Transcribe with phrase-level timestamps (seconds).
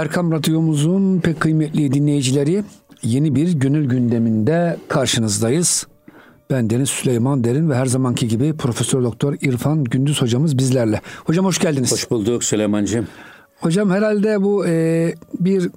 [0.00, 2.64] Erkam Radyomuzun pek kıymetli dinleyicileri
[3.02, 5.86] yeni bir gönül gündeminde karşınızdayız.
[6.50, 11.00] Ben Deniz Süleyman Derin ve her zamanki gibi Profesör Doktor İrfan Gündüz hocamız bizlerle.
[11.24, 11.92] Hocam hoş geldiniz.
[11.92, 13.06] Hoş bulduk Süleyman'cığım.
[13.60, 15.70] Hocam herhalde bu e, bir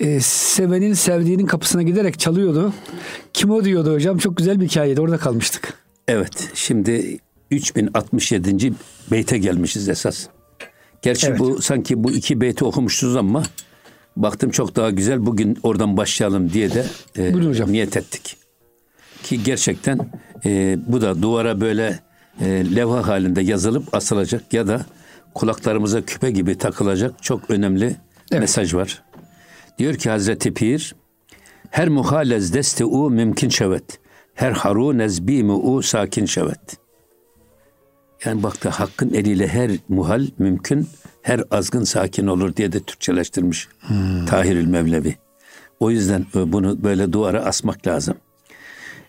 [0.00, 2.72] e, sevenin sevdiğinin kapısına giderek çalıyordu.
[3.32, 4.18] Kim o diyordu hocam?
[4.18, 5.00] Çok güzel bir hikayeydi.
[5.00, 5.74] Orada kalmıştık.
[6.08, 6.50] Evet.
[6.54, 7.18] Şimdi
[7.50, 8.72] 3067.
[9.10, 10.26] beyte gelmişiz esas.
[11.02, 11.38] Gerçi Evet.
[11.38, 13.42] bu sanki bu iki beyti okumuşuz ama
[14.16, 15.26] baktım çok daha güzel.
[15.26, 16.86] Bugün oradan başlayalım diye de
[17.18, 17.72] e, Buyurun hocam.
[17.72, 18.36] niyet ettik.
[19.22, 19.98] Ki gerçekten
[20.44, 21.98] e, bu da duvara böyle
[22.40, 24.86] e, levha halinde yazılıp asılacak ya da
[25.34, 27.96] kulaklarımıza küpe gibi takılacak çok önemli
[28.30, 28.40] Evet.
[28.40, 29.02] mesaj var.
[29.78, 30.94] Diyor ki Hazreti Pir
[31.70, 34.00] her muhalez deste u mümkün şevet.
[34.34, 36.76] Her haru nezbi u sakin şevet.
[38.24, 40.88] Yani baktı hakkın eliyle her muhal mümkün,
[41.22, 43.68] her azgın sakin olur diye de Türkçeleştirmiş
[44.26, 45.16] Tahirül Mevlevi.
[45.80, 48.16] O yüzden e, bunu böyle duvara asmak lazım.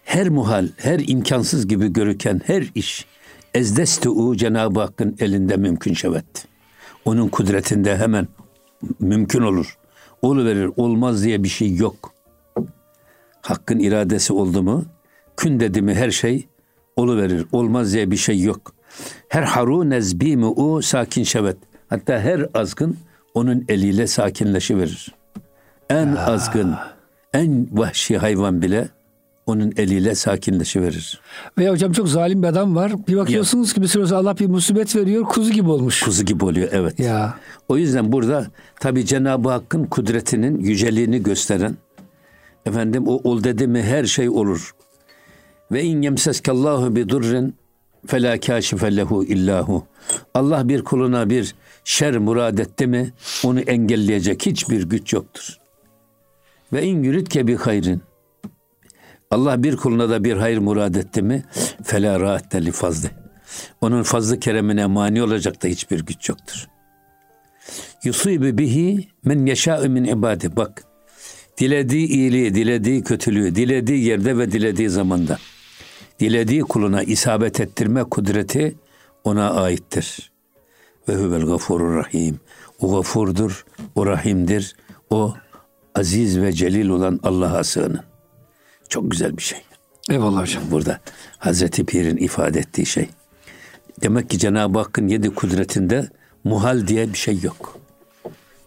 [0.04, 3.06] Her muhal, her imkansız gibi görüken her iş
[3.54, 6.48] ezdeste'u Cenab-ı Hakk'ın elinde mümkün şevet.
[7.06, 8.28] Onun kudretinde hemen
[9.00, 9.78] mümkün olur.
[10.22, 12.14] Oluverir, olmaz diye bir şey yok.
[13.42, 14.86] Hakkın iradesi oldu mu,
[15.38, 16.48] kün dedi mi her şey
[16.95, 17.45] oluverir.
[17.52, 18.77] Olmaz diye bir şey yok.
[19.30, 21.58] Her haru nezbi u sakin şevet.
[21.90, 22.98] Hatta her azgın
[23.34, 25.16] onun eliyle sakinleşiverir.
[25.89, 26.76] En azgın,
[27.34, 28.89] en vahşi hayvan bile
[29.45, 31.22] onun eliyle sakinleşiverir.
[31.58, 32.92] Ve hocam çok zalim bir adam var.
[33.08, 35.23] Bir bakıyorsunuz ki bir süre Allah bir musibet veriyor.
[35.23, 36.04] Kuzu gibi olmuş.
[36.04, 37.00] Kuzu gibi oluyor evet.
[37.00, 37.34] Ya.
[37.70, 38.48] O yüzden burada
[38.80, 41.76] tabi Cenab-ı Hakk'ın kudretinin yüceliğini gösteren
[42.66, 44.76] efendim o ol dedi mi her şey olur.
[45.72, 47.56] Ve in yemseskallahu bi durrin
[48.08, 49.88] fela kâşife lehu illahu.
[50.34, 53.14] Allah bir kuluna bir şer murad etti mi
[53.44, 55.58] onu engelleyecek hiçbir güç yoktur.
[56.74, 58.02] Ve in yuridke bi hayrin.
[59.32, 61.44] Allah bir kuluna da bir hayır murad etti mi
[61.84, 63.10] fela raatte li fazli.
[63.82, 66.67] Onun fazlı keremine mani olacak da hiçbir güç yoktur.
[68.04, 70.56] Yusibu bihi men yeşâ'u min ibadi.
[70.56, 70.84] Bak.
[71.58, 75.38] Dilediği iyiliği, dilediği kötülüğü, dilediği yerde ve dilediği zamanda.
[76.20, 78.76] Dilediği kuluna isabet ettirme kudreti
[79.23, 80.32] ona aittir.
[81.10, 82.39] Ve huvel gafurur rahim.
[82.80, 84.76] O gafurdur, o rahimdir.
[85.10, 85.33] O
[85.95, 88.04] aziz ve celil olan Allah'a sığının.
[88.89, 89.60] Çok güzel bir şey.
[90.10, 90.64] Eyvallah hocam.
[90.72, 91.00] Burada
[91.38, 93.10] Hazreti Pir'in ifade ettiği şey.
[94.02, 96.10] Demek ki Cenab-ı Hakk'ın yedi kudretinde
[96.44, 97.80] muhal diye bir şey yok.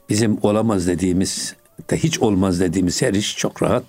[0.09, 1.57] Bizim olamaz dediğimiz,
[1.91, 3.85] de hiç olmaz dediğimiz her iş çok rahat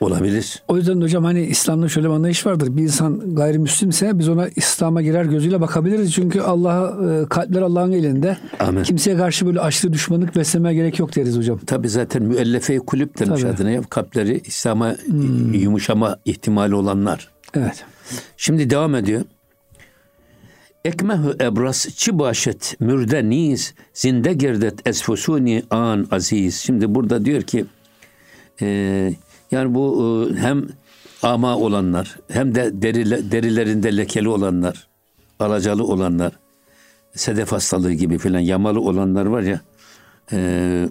[0.00, 0.62] olabilir.
[0.68, 2.76] O yüzden de hocam hani İslam'da şöyle bir anlayış vardır.
[2.76, 6.12] Bir insan gayrimüslimse biz ona İslam'a girer gözüyle bakabiliriz.
[6.12, 6.96] Çünkü Allah
[7.28, 8.36] kalpler Allah'ın elinde.
[8.60, 8.82] Amin.
[8.82, 11.58] Kimseye karşı böyle aşırı düşmanlık beslemeye gerek yok deriz hocam.
[11.58, 13.52] Tabi zaten müellefe kulüp demiş Tabii.
[13.52, 13.82] adına.
[13.82, 14.96] Kalpleri İslam'a
[15.52, 17.28] yumuşama ihtimali olanlar.
[17.54, 17.84] Evet.
[18.36, 19.22] Şimdi devam ediyor.
[20.84, 26.56] Ekmehu ebras çi başet mürde niz zinde girdet esfusuni an aziz.
[26.56, 27.64] Şimdi burada diyor ki
[28.62, 29.12] e,
[29.50, 30.68] yani bu e, hem
[31.22, 34.88] ama olanlar hem de derile, derilerinde lekeli olanlar,
[35.40, 36.32] alacalı olanlar,
[37.14, 39.60] sedef hastalığı gibi filan yamalı olanlar var ya
[40.32, 40.88] e,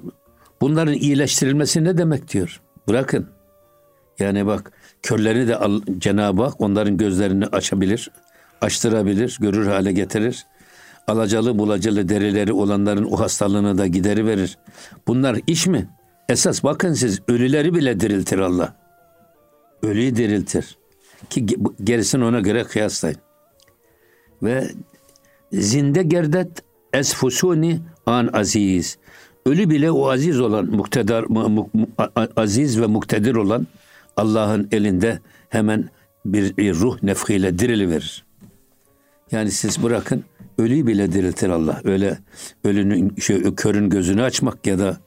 [0.61, 2.61] bunların iyileştirilmesi ne demek diyor.
[2.87, 3.27] Bırakın.
[4.19, 8.11] Yani bak körlerini de al- Cenab-ı Hak onların gözlerini açabilir,
[8.61, 10.45] açtırabilir, görür hale getirir.
[11.07, 14.57] Alacalı bulacalı derileri olanların o hastalığını da gideri verir.
[15.07, 15.87] Bunlar iş mi?
[16.29, 18.75] Esas bakın siz ölüleri bile diriltir Allah.
[19.83, 20.77] Ölüyü diriltir.
[21.29, 21.45] Ki
[21.83, 23.17] gerisini ona göre kıyaslayın.
[24.43, 24.67] Ve
[25.53, 28.97] zinde gerdet esfusuni an aziz.
[29.45, 31.89] Ölü bile o aziz olan, muktedar, mu- mu-
[32.35, 33.67] aziz ve muktedir olan
[34.17, 35.89] Allah'ın elinde hemen
[36.25, 38.25] bir, bir ruh nefhiyle diriliverir.
[39.31, 40.23] Yani siz bırakın
[40.57, 41.81] ölüyü bile diriltir Allah.
[41.83, 42.17] Öyle
[42.63, 44.97] ölünün şey, körün gözünü açmak ya da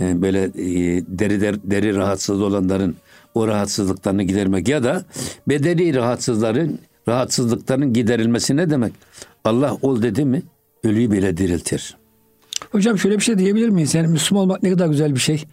[0.00, 2.96] e, böyle e, deri der- deri rahatsız olanların
[3.34, 5.04] o rahatsızlıklarını gidermek ya da
[5.48, 6.78] bedeni rahatsızların
[7.08, 8.92] rahatsızlıkların giderilmesi ne demek?
[9.44, 10.42] Allah ol dedi mi
[10.84, 11.96] ölüyü bile diriltir.
[12.72, 13.94] Hocam şöyle bir şey diyebilir miyiz?
[13.94, 15.44] Yani Müslüman olmak ne kadar güzel bir şey.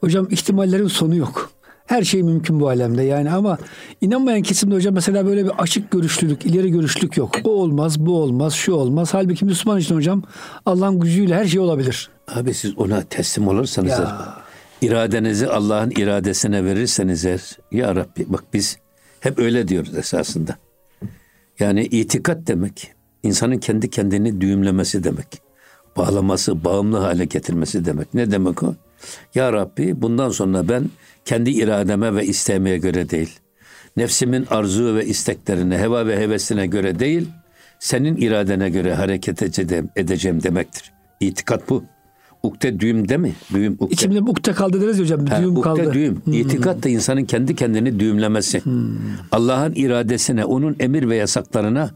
[0.00, 1.50] Hocam ihtimallerin sonu yok.
[1.90, 3.58] Her şey mümkün bu alemde yani ama
[4.00, 7.36] inanmayan kesimde hocam mesela böyle bir açık görüşlülük, ileri görüşlülük yok.
[7.44, 9.14] O olmaz, bu olmaz, şu olmaz.
[9.14, 10.22] Halbuki Müslüman için hocam
[10.66, 12.10] Allah'ın gücüyle her şey olabilir.
[12.28, 14.34] Abi siz ona teslim olursanız Ya.
[14.82, 18.78] iradenizi Allah'ın iradesine verirseniz eğer ya Rabbi bak biz
[19.20, 20.56] hep öyle diyoruz esasında.
[21.58, 25.42] Yani itikat demek insanın kendi kendini düğümlemesi demek.
[25.96, 28.14] Bağlaması, bağımlı hale getirmesi demek.
[28.14, 28.74] Ne demek o?
[29.34, 30.90] Ya Rabbi bundan sonra ben
[31.30, 33.38] kendi irademe ve istemeye göre değil,
[33.96, 37.28] nefsimin arzu ve isteklerine, heva ve hevesine göre değil,
[37.78, 40.92] senin iradene göre hareket edeceğim, edeceğim demektir.
[41.20, 41.84] İtikat bu.
[42.42, 43.32] Ukde düğüm değil mi?
[43.54, 43.94] Düğüm ukde.
[43.94, 45.26] İçimde ukde kaldı deriz ya hocam.
[45.26, 45.92] Bir Ha, düğüm ukde kaldı.
[45.92, 46.22] düğüm.
[46.32, 48.62] İtikat da insanın kendi kendini düğümlemesi.
[49.32, 51.90] Allah'ın iradesine, onun emir ve yasaklarına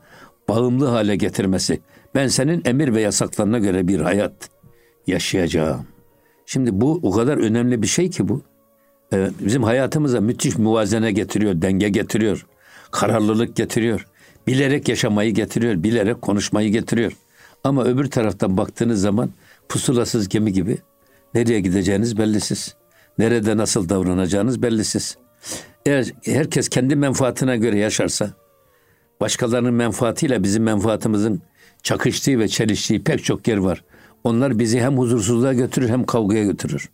[0.49, 1.81] bağımlı hale getirmesi.
[2.15, 4.51] Ben senin emir ve yasaklarına göre bir hayat
[5.07, 5.87] yaşayacağım.
[6.47, 8.43] Şimdi bu o kadar önemli bir şey ki bu.
[9.13, 12.47] Evet, bizim hayatımıza müthiş muvazene getiriyor, denge getiriyor.
[12.91, 14.07] Kararlılık getiriyor.
[14.47, 17.13] Bilerek yaşamayı getiriyor, bilerek konuşmayı getiriyor.
[17.65, 19.31] Ama öbür taraftan baktığınız zaman
[19.69, 20.79] pusulasız gemi gibi
[21.35, 22.75] nereye gideceğiniz bellisiz.
[23.19, 25.17] Nerede nasıl davranacağınız bellisiz.
[25.87, 28.31] Eğer herkes kendi menfaatine göre yaşarsa,
[29.21, 31.43] başkalarının menfaatiyle bizim menfaatimizin
[31.83, 33.85] çakıştığı ve çeliştiği pek çok yer var.
[34.25, 36.91] Onlar bizi hem huzursuzluğa götürür hem kavgaya götürür.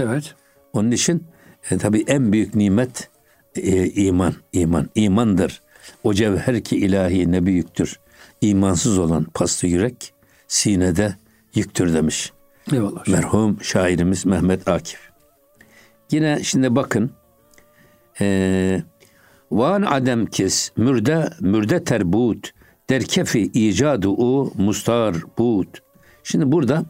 [0.00, 0.34] Evet.
[0.76, 1.24] Onun için
[1.70, 3.08] e, tabii en büyük nimet
[3.56, 5.62] e, iman, iman, imandır.
[6.04, 8.00] O cevher ki ilahi ne büyüktür.
[8.40, 10.14] İmansız olan paslı yürek
[10.48, 11.14] sinede
[11.54, 12.32] yüktür demiş.
[12.72, 13.08] Eyvallah.
[13.08, 15.00] Merhum şairimiz Mehmet Akif.
[16.10, 17.10] Yine şimdi bakın
[18.20, 18.82] e,
[19.50, 22.52] Van adem kes mürde mürde terbut
[22.90, 25.68] derkefi icadu u mustar but.
[26.22, 26.82] Şimdi burada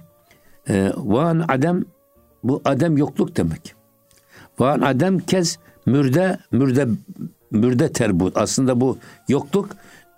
[0.68, 1.84] e, van adem
[2.42, 3.75] bu adem yokluk demek.
[4.58, 6.88] Van adem kez mürde mürde
[7.50, 8.36] mürde terbut.
[8.36, 8.98] Aslında bu
[9.28, 9.70] yokluk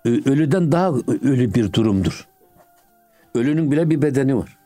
[0.05, 0.91] ölüden daha
[1.23, 2.27] ölü bir durumdur.
[3.35, 4.57] Ölünün bile bir bedeni var.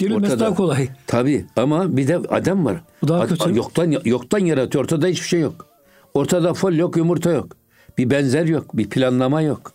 [0.00, 0.46] Dirilmesi ortada.
[0.46, 0.88] daha kolay.
[1.06, 2.76] Tabii ama bir de adam var.
[3.02, 3.56] Bu daha Ad- kötü.
[3.56, 4.84] Yoktan yoktan yaratıyor.
[4.84, 5.66] Ortada hiçbir şey yok.
[6.14, 7.56] Ortada fol yok, yumurta yok.
[7.98, 9.72] Bir benzer yok, bir planlama yok.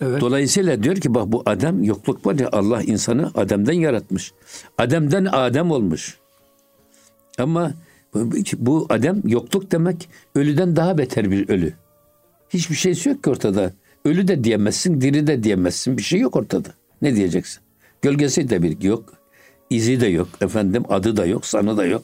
[0.00, 0.20] Evet.
[0.20, 4.32] Dolayısıyla diyor ki bak bu Adem yokluk var ya Allah insanı Adem'den yaratmış.
[4.78, 6.18] Adem'den Adem olmuş.
[7.38, 7.72] Ama
[8.58, 11.72] bu, Adem yokluk demek ölüden daha beter bir ölü.
[12.50, 13.72] Hiçbir şeysi yok ki ortada.
[14.04, 15.98] Ölü de diyemezsin, diri de diyemezsin.
[15.98, 16.68] Bir şey yok ortada.
[17.02, 17.60] Ne diyeceksin?
[18.02, 19.12] Gölgesi de bir yok.
[19.70, 20.28] izi de yok.
[20.40, 22.02] Efendim adı da yok, sanı da yok.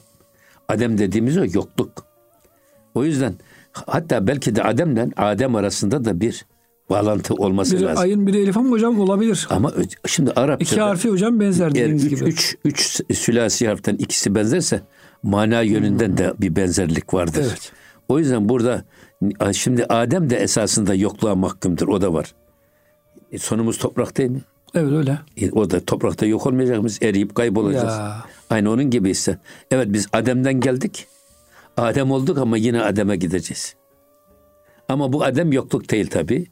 [0.69, 2.05] Adem dediğimiz o yokluk.
[2.95, 3.33] O yüzden
[3.71, 6.45] hatta belki de Adem'le Adem arasında da bir
[6.89, 8.03] bağlantı olması Biri lazım.
[8.03, 9.47] ayın biri elif ama hocam olabilir.
[9.49, 9.73] Ama
[10.07, 12.29] şimdi Arapçada İki harfi hocam benzer dediğiniz üç, gibi.
[12.29, 14.81] üç, üç sülasi harften ikisi benzerse
[15.25, 17.41] mana yönünden de bir benzerlik vardır.
[17.41, 17.49] Hmm.
[17.49, 17.71] Evet.
[18.09, 18.83] O yüzden burada
[19.53, 21.87] şimdi Adem de esasında yokluğa mahkumdur.
[21.87, 22.35] O da var.
[23.31, 24.41] E, sonumuz toprak değil mi?
[24.75, 25.19] Evet öyle.
[25.37, 26.99] E, o da toprakta yok olmayacak mıyız?
[27.01, 27.93] Eriyip kaybolacağız.
[27.93, 28.25] Ya.
[28.49, 29.37] Aynı onun gibi ise.
[29.71, 31.07] Evet biz Adem'den geldik.
[31.77, 33.75] Adem olduk ama yine Adem'e gideceğiz.
[34.89, 36.47] Ama bu Adem yokluk değil tabii.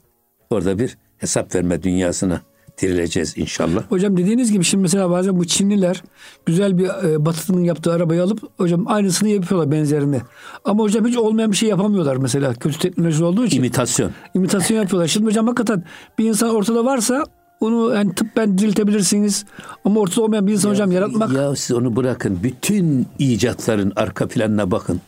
[0.50, 2.42] Orada bir hesap verme dünyasına
[2.82, 3.84] dirileceğiz inşallah.
[3.90, 6.04] Hocam dediğiniz gibi şimdi mesela bazen bu Çinliler
[6.46, 10.22] güzel bir e, Batı'nın yaptığı arabayı alıp hocam aynısını yapıyorlar benzerini.
[10.66, 13.58] Ama hocam hiç olmayan bir şey yapamıyorlar mesela kötü teknoloji olduğu için.
[13.58, 14.12] İmitasyon.
[14.34, 15.08] imitasyon yapıyorlar.
[15.08, 15.84] Şimdi hocam hakikaten
[16.20, 17.26] bir insan ortada varsa
[17.60, 19.46] onu yani tıbben diriltebilirsiniz.
[19.86, 22.40] Ama ortada olmayan bir insan hocam yaratmak Ya siz onu bırakın.
[22.44, 25.02] Bütün icatların arka planına bakın.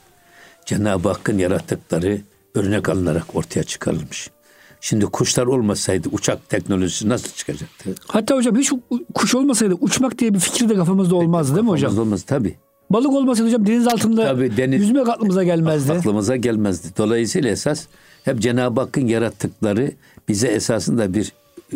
[0.65, 2.21] Cenab-ı Hakk'ın yarattıkları
[2.55, 4.29] örnek alınarak ortaya çıkarılmış.
[4.85, 7.95] Şimdi kuşlar olmasaydı uçak teknolojisi nasıl çıkacaktı?
[8.07, 8.71] hatta hocam hiç
[9.13, 11.91] kuş olmasaydı uçmak diye bir fikir de kafamızda olmazdı değil mi hocam?
[11.91, 12.55] Olmaz olmaz tabii.
[12.89, 15.93] Balık olmasaydı hocam deniz altında Tabii, deniz- yüzmek aklımıza gelmezdi.
[15.93, 16.87] Aklımıza gelmezdi.
[16.97, 17.85] Dolayısıyla esas
[18.23, 19.91] hep Cenab-ı Hakk'ın yarattıkları
[20.27, 21.33] bize esasında bir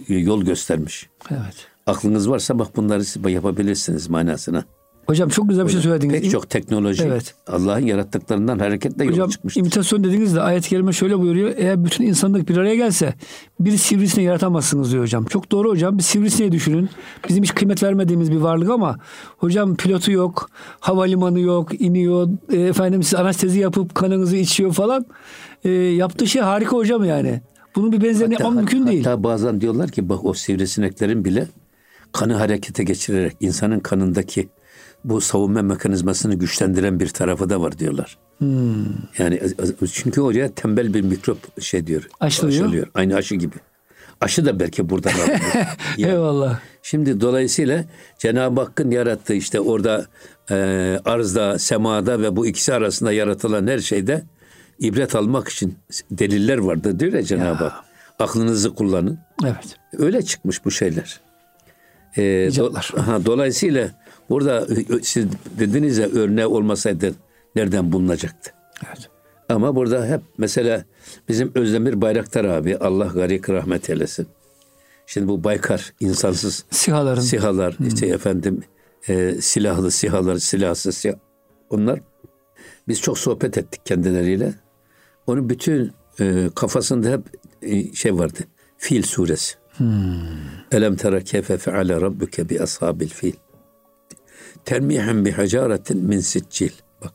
[0.10, 1.10] e, yol göstermiş.
[1.32, 1.68] Evet.
[1.88, 4.64] Aklınız varsa bak bunları siz yapabilirsiniz manasına.
[5.10, 6.22] Hocam çok güzel bir şey söylediniz.
[6.22, 7.36] Pek çok teknoloji Evet.
[7.48, 9.62] Allah'ın yarattıklarından hareketle yola Hocam çıkmıştır.
[9.62, 11.52] imitasyon dediğiniz de ayet-i kerime şöyle buyuruyor.
[11.58, 13.14] Eğer bütün insanlık bir araya gelse
[13.60, 15.26] bir sivrisineği yaratamazsınız diyor hocam.
[15.26, 15.98] Çok doğru hocam.
[15.98, 16.90] Bir sivrisineği düşünün.
[17.30, 18.98] Bizim hiç kıymet vermediğimiz bir varlık ama
[19.38, 20.50] hocam pilotu yok,
[20.80, 22.30] havalimanı yok, iniyor.
[22.52, 25.06] E, efendim siz anestezi yapıp kanınızı içiyor falan.
[25.64, 27.42] E, yaptığı şey harika hocam yani.
[27.76, 29.04] Bunun bir benzerini yapmam mümkün değil.
[29.04, 31.48] Hatta bazen diyorlar ki bak o sivrisineklerin bile
[32.12, 34.50] kanı harekete geçirerek insanın kanındaki
[35.04, 38.18] bu savunma mekanizmasını güçlendiren bir tarafı da var diyorlar.
[38.38, 38.86] Hmm.
[39.18, 39.42] Yani
[39.94, 42.10] çünkü oraya tembel bir mikrop şey diyor.
[42.20, 42.66] Aşılıyor.
[42.66, 42.88] aşılıyor.
[42.94, 43.56] Aynı aşı gibi.
[44.22, 45.40] Aşı da belki buradan alınıyor.
[45.98, 46.60] Yani Eyvallah.
[46.84, 47.86] Şimdi dolayısıyla
[48.18, 50.06] Cenab-ı Hakk'ın yarattığı işte orada
[50.52, 50.56] e,
[51.06, 54.24] arzda, semada ve bu ikisi arasında yaratılan her şeyde
[54.80, 55.78] ibret almak için
[56.12, 57.84] deliller vardır diyor ya Cenab-ı Hak.
[58.20, 59.20] Aklınızı kullanın.
[59.44, 59.76] Evet.
[59.98, 61.20] Öyle çıkmış bu şeyler.
[62.18, 63.90] E, do- ha, dolayısıyla
[64.30, 64.68] burada
[65.02, 65.26] siz
[65.60, 67.16] dediniz ya örneği olmasaydı
[67.56, 68.52] nereden bulunacaktı?
[68.88, 69.10] Evet.
[69.50, 70.86] Ama burada hep mesela
[71.30, 74.28] bizim Özdemir Bayraktar abi Allah garik rahmet eylesin.
[75.06, 77.22] Şimdi bu Baykar insansız Sihaların.
[77.22, 78.64] sihalar işte efendim
[79.08, 81.16] e, silahlı sihalar, silahsız siyah.
[81.70, 82.00] Onlar
[82.88, 84.54] biz çok sohbet ettik kendileriyle.
[85.28, 87.22] Onun bütün e, kafasında hep
[87.62, 88.40] e, şey vardı.
[88.78, 89.56] Fil suresi.
[89.78, 89.90] Hmm.
[90.72, 93.34] Elem tera kefe feale rabbuke bi ashabil fil.
[94.66, 96.72] Termihem bi hacaretin min siccil.
[97.02, 97.14] Bak.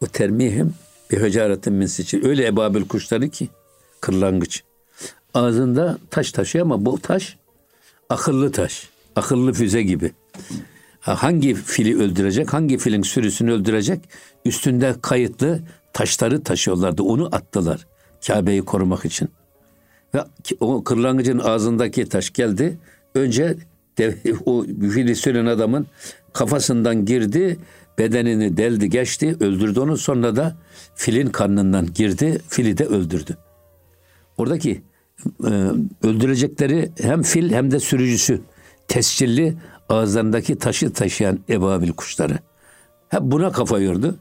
[0.00, 0.74] O termihim
[1.10, 2.26] bi hacaretin min siccil.
[2.26, 3.48] Öyle ebabil kuşları ki
[4.00, 4.62] kırlangıç.
[5.34, 7.36] Ağzında taş taşıyor ama bu taş
[8.08, 8.88] akıllı taş.
[9.16, 10.12] Akıllı füze gibi.
[11.00, 14.00] Hangi fili öldürecek, hangi filin sürüsünü öldürecek
[14.44, 15.60] üstünde kayıtlı
[15.92, 17.02] taşları taşıyorlardı.
[17.02, 17.86] Onu attılar
[18.26, 19.28] Kabe'yi korumak için.
[20.14, 20.24] Ve
[20.60, 22.78] o kırlangıcın ağzındaki taş geldi.
[23.14, 23.56] Önce
[23.98, 25.86] de, o fili süren adamın
[26.32, 27.58] kafasından girdi,
[27.98, 29.96] bedenini deldi geçti, öldürdü onu.
[29.96, 30.56] Sonra da
[30.94, 33.36] filin karnından girdi, fili de öldürdü.
[34.36, 34.82] Oradaki
[35.44, 35.50] e,
[36.02, 38.40] öldürecekleri hem fil hem de sürücüsü
[38.88, 39.56] tescilli
[39.88, 42.38] ağızlarındaki taşı taşıyan ebabil kuşları.
[43.08, 44.18] Hep buna kafa yordu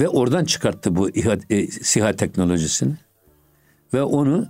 [0.00, 2.94] ve oradan çıkarttı bu İHA, e, SİHA teknolojisini.
[3.94, 4.46] Ve onu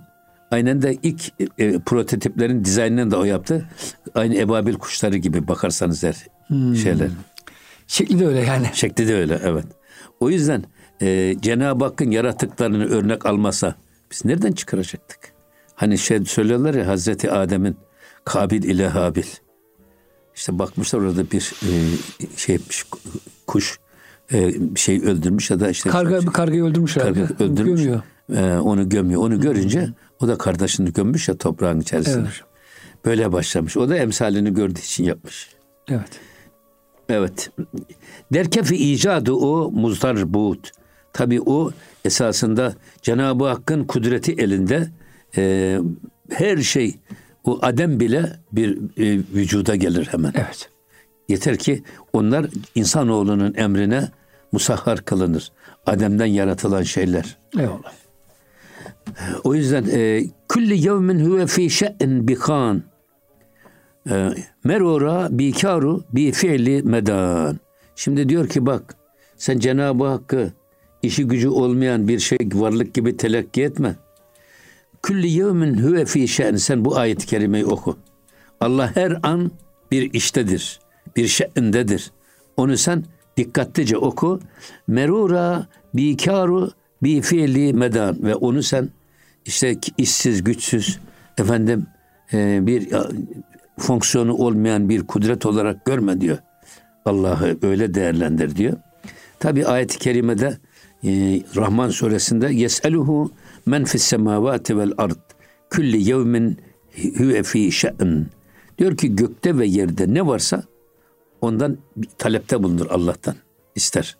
[0.53, 1.21] aynen de ilk
[1.57, 3.69] e, prototiplerin dizaynını da o yaptı.
[4.15, 6.15] Aynı ebabil kuşları gibi bakarsanız her
[6.47, 6.75] hmm.
[6.75, 7.09] şeyler.
[7.87, 8.67] Şekli de öyle yani.
[8.73, 9.65] Şekli de öyle evet.
[10.19, 10.63] O yüzden
[11.01, 13.75] e, Cenab-ı Hakk'ın yarattıklarını örnek almasa
[14.11, 15.19] biz nereden çıkaracaktık?
[15.75, 17.77] Hani şey söylüyorlar ya Hazreti Adem'in
[18.25, 19.23] Kabil ile Habil.
[20.35, 21.71] İşte bakmışlar orada bir e,
[22.37, 22.59] şey
[23.47, 23.79] kuş
[24.33, 27.83] e, şey öldürmüş ya da işte karga bir kargayı öldürmüş karga öldürmüş.
[27.83, 28.01] Gömüyor.
[28.35, 29.21] E, onu gömüyor.
[29.21, 29.89] Onu görünce.
[30.23, 32.19] O da kardeşini gömmüş ya toprağın içerisinde.
[32.19, 32.41] Evet.
[33.05, 33.77] Böyle başlamış.
[33.77, 35.49] O da emsalini gördüğü için yapmış.
[35.89, 36.19] Evet.
[37.09, 37.51] Evet.
[38.33, 40.71] Derke fi icadı o muzdar buğut.
[41.13, 41.71] Tabi o
[42.05, 44.87] esasında Cenab-ı Hakk'ın kudreti elinde
[45.37, 45.77] e,
[46.31, 46.95] her şey
[47.43, 50.33] o adem bile bir e, vücuda gelir hemen.
[50.35, 50.69] Evet.
[51.29, 54.09] Yeter ki onlar insanoğlunun emrine
[54.51, 55.51] musahhar kılınır.
[55.85, 57.37] Adem'den yaratılan şeyler.
[57.59, 58.02] Eyvallah.
[59.43, 62.83] O yüzden e, külli yevmin huve fi şe'in bikan.
[64.09, 64.29] E,
[64.63, 67.59] merora bikaru bi fi'li medan.
[67.95, 68.95] Şimdi diyor ki bak
[69.37, 70.53] sen Cenab-ı Hakk'ı
[71.03, 73.95] işi gücü olmayan bir şey varlık gibi telakki etme.
[75.03, 76.55] Külli yevmin huve fi şe'n.
[76.55, 77.97] Sen bu ayet-i kerimeyi oku.
[78.59, 79.51] Allah her an
[79.91, 80.79] bir iştedir.
[81.15, 82.11] Bir şe'indedir.
[82.57, 83.03] Onu sen
[83.37, 84.39] dikkatlice oku.
[84.87, 86.71] Merura bikaru
[87.03, 88.89] bi fiili medan ve onu sen
[89.45, 90.99] işte işsiz, güçsüz
[91.37, 91.87] efendim
[92.33, 92.89] e, bir
[93.79, 96.37] fonksiyonu olmayan bir kudret olarak görme diyor.
[97.05, 98.77] Allah'ı öyle değerlendir diyor.
[99.39, 100.57] Tabi ayet-i kerimede
[101.03, 101.09] e,
[101.55, 103.31] Rahman suresinde yeseluhu
[103.65, 105.19] men fis semavati vel ard
[105.69, 106.57] külli yevmin
[107.17, 108.27] huve fi şe'n.
[108.77, 110.63] Diyor ki gökte ve yerde ne varsa
[111.41, 111.77] ondan
[112.17, 113.35] talepte bulunur Allah'tan
[113.75, 114.17] ister.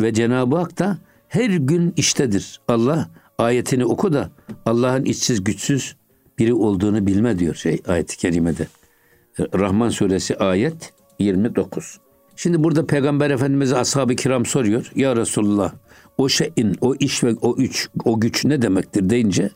[0.00, 2.60] Ve Cenab-ı Hak da her gün iştedir.
[2.68, 4.30] Allah ayetini oku da
[4.66, 5.96] Allah'ın içsiz güçsüz
[6.38, 8.66] biri olduğunu bilme diyor şey ayet-i kerimede.
[9.38, 12.00] Rahman suresi ayet 29.
[12.36, 14.92] Şimdi burada Peygamber Efendimiz'e ashab-ı kiram soruyor.
[14.94, 15.72] Ya Resulullah
[16.18, 19.50] o şeyin, o iş ve o üç, o güç ne demektir deyince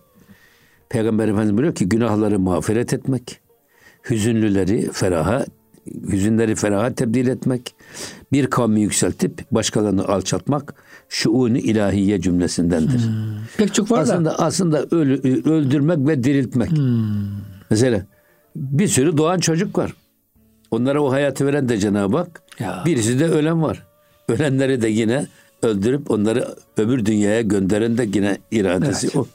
[0.88, 3.40] Peygamber Efendimiz buyuruyor ki günahları mağfiret etmek,
[4.10, 5.44] hüzünlüleri feraha,
[5.86, 7.74] hüzünleri feraha tebdil etmek,
[8.32, 10.74] bir kavmi yükseltip başkalarını alçaltmak
[11.08, 12.98] şuunu ilahiye cümlesindendir.
[12.98, 13.36] Hmm.
[13.56, 14.38] Pek çok var aslında, da.
[14.38, 16.70] Aslında ölü, öldürmek ve diriltmek.
[16.70, 17.40] Hmm.
[17.70, 18.06] Mesela
[18.56, 19.94] bir sürü doğan çocuk var.
[20.70, 22.42] Onlara o hayatı veren de Cenab-ı Hak.
[22.58, 22.82] Ya.
[22.86, 23.86] Birisi de ölen var.
[24.28, 25.26] Ölenleri de yine
[25.62, 29.16] öldürüp onları öbür dünyaya gönderen de yine iradesi evet.
[29.16, 29.26] o.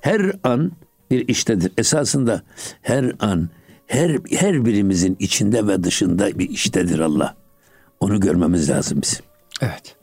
[0.00, 0.72] Her an
[1.10, 1.72] bir iştedir.
[1.78, 2.42] Esasında
[2.82, 3.48] her an
[3.86, 7.34] her her birimizin içinde ve dışında bir iştedir Allah.
[8.00, 9.24] Onu görmemiz lazım bizim.
[9.60, 9.96] Evet.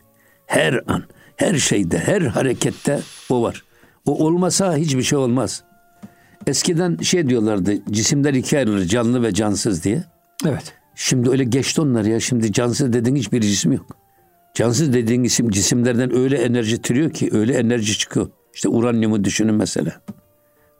[0.45, 1.03] Her an,
[1.35, 3.63] her şeyde, her harekette o var.
[4.05, 5.63] O olmasa hiçbir şey olmaz.
[6.47, 10.03] Eskiden şey diyorlardı, cisimler ikiye ayrılır, canlı ve cansız diye.
[10.45, 10.73] Evet.
[10.95, 12.19] Şimdi öyle geçti onlar ya.
[12.19, 13.85] Şimdi cansız dediğin hiçbir cisim yok.
[14.53, 18.29] Cansız dediğin isim cisimlerden öyle enerji türüyor ki öyle enerji çıkıyor.
[18.53, 20.01] İşte uranyumu düşünün mesela.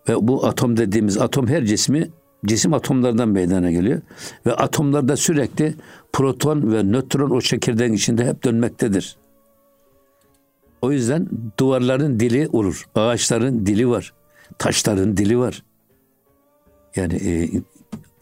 [0.10, 2.10] Ve bu atom dediğimiz atom her cismi
[2.46, 4.02] cisim atomlardan meydana geliyor.
[4.46, 5.76] Ve atomlarda sürekli
[6.14, 9.18] proton ve nötron o çekirdeğin içinde hep dönmektedir.
[10.82, 11.28] O yüzden
[11.60, 12.86] duvarların dili olur.
[12.96, 14.14] Ağaçların dili var.
[14.58, 15.64] Taşların dili var.
[16.96, 17.50] Yani e,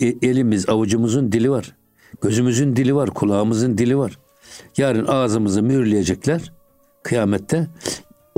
[0.07, 1.75] e elimiz, avucumuzun dili var.
[2.21, 4.19] Gözümüzün dili var, kulağımızın dili var.
[4.77, 6.53] Yarın ağzımızı mühürleyecekler
[7.03, 7.67] kıyamette.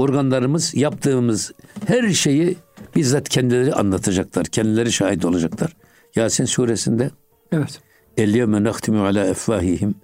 [0.02, 1.52] Organlarımız yaptığımız
[1.86, 2.58] her şeyi
[2.96, 4.46] bizzat kendileri anlatacaklar.
[4.46, 5.76] Kendileri şahit olacaklar.
[6.16, 7.12] Yasin suresinde
[7.52, 7.80] Evet.
[8.18, 9.96] Elyevme nahtimu ala efvahihim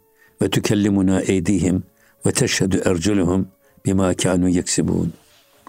[0.41, 1.83] ve tükellimuna eydihim
[2.25, 3.47] ve teşhedü erculuhum
[3.85, 5.13] bima kanu yeksibun.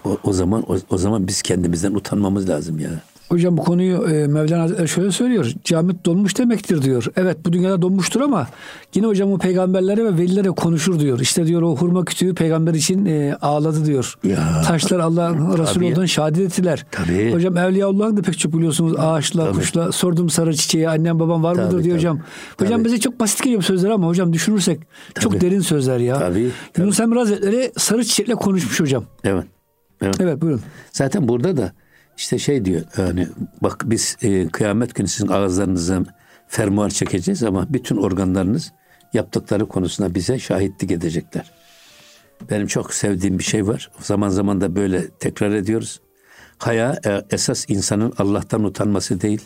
[0.05, 3.01] O, o zaman o, o zaman biz kendimizden utanmamız lazım ya.
[3.29, 5.51] Hocam bu konuyu e, Mevlana Hazretleri şöyle söylüyor.
[5.63, 7.05] Camit donmuş demektir diyor.
[7.15, 8.47] Evet bu dünyada donmuştur ama
[8.95, 11.19] yine hocam o peygamberlere ve velilere konuşur diyor.
[11.19, 14.15] İşte diyor o hurma kütüğü peygamber için e, ağladı diyor.
[14.23, 14.61] Ya.
[14.67, 15.85] Taşlar Allah'ın Resulü Tabii.
[15.85, 16.85] olduğunu şehadet ettiler.
[16.91, 17.33] Tabii.
[17.33, 19.55] Hocam Evliyaullah'ın da pek çok biliyorsunuz ağaçla, Tabii.
[19.57, 21.93] kuşla sordum sarı çiçeğe annem babam var mıdır Tabii, diyor tabii.
[21.93, 22.19] hocam.
[22.59, 22.85] Hocam Tabii.
[22.85, 24.79] bize çok basit geliyor bu sözler ama hocam düşünürsek
[25.19, 25.41] çok Tabii.
[25.41, 26.19] derin sözler ya.
[26.19, 26.83] Tabii, tabii.
[26.85, 29.03] Yunus Emre Hazretleri sarı çiçekle konuşmuş hocam.
[29.23, 29.45] Evet.
[30.01, 30.15] Evet.
[30.19, 30.61] Evet buyurun.
[30.91, 31.71] Zaten burada da
[32.19, 33.27] işte şey diyor yani
[33.61, 36.03] bak biz e, kıyamet günü sizin ağızlarınıza
[36.47, 38.73] fermuar çekeceğiz ama bütün organlarınız
[39.13, 41.51] yaptıkları konusunda bize şahitlik edecekler.
[42.49, 43.91] Benim çok sevdiğim bir şey var.
[43.99, 46.01] Zaman zaman da böyle tekrar ediyoruz.
[46.57, 49.41] Haya e, esas insanın Allah'tan utanması değil.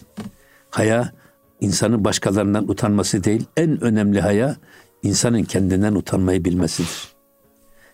[0.70, 1.12] Haya
[1.60, 3.46] insanın başkalarından utanması değil.
[3.58, 4.56] En önemli haya
[5.03, 7.08] insanın kendinden utanmayı bilmesidir.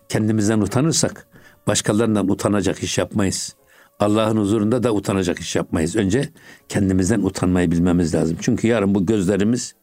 [0.09, 1.27] Kendimizden utanırsak
[1.67, 3.58] başkalarından utanacak iş yapmayız.
[3.99, 5.95] Allah'ın huzurunda da utanacak iş yapmayız.
[5.95, 6.29] Önce
[6.69, 8.37] kendimizden utanmayı bilmemiz lazım.
[8.41, 9.75] Çünkü yarın bu gözlerimiz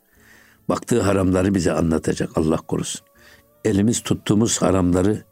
[0.68, 2.30] baktığı haramları bize anlatacak.
[2.38, 3.00] Allah korusun.
[3.64, 5.22] Elimiz tuttuğumuz haramları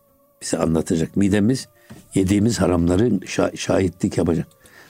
[0.42, 1.16] bize anlatacak.
[1.16, 1.68] Midemiz
[2.14, 4.46] yediğimiz haramları şa- şahitlik yapacak.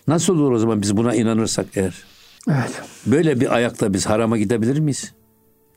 [0.09, 2.05] Nasıl olur o zaman biz buna inanırsak eğer?
[2.49, 5.13] Evet Böyle bir ayakla biz harama gidebilir miyiz?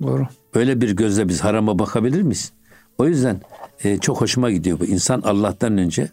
[0.04, 0.28] doğru.
[0.56, 2.52] Böyle bir gözle biz harama bakabilir miyiz?
[2.98, 3.42] O yüzden
[3.84, 4.86] e, çok hoşuma gidiyor bu.
[4.86, 6.10] İnsan Allah'tan önce,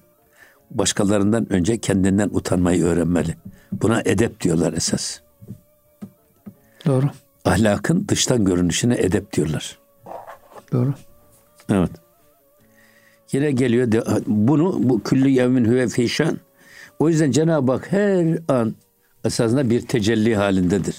[0.71, 3.35] başkalarından önce kendinden utanmayı öğrenmeli.
[3.73, 5.21] Buna edep diyorlar esas.
[6.87, 7.07] Doğru.
[7.45, 9.79] Ahlakın dıştan görünüşüne edep diyorlar.
[10.73, 10.95] Doğru.
[11.71, 11.91] Evet.
[13.33, 16.39] Yine geliyor de, bunu bu küllü yevmin huve fişan.
[16.99, 18.75] O yüzden Cenab-ı Hak her an
[19.25, 20.97] esasında bir tecelli halindedir.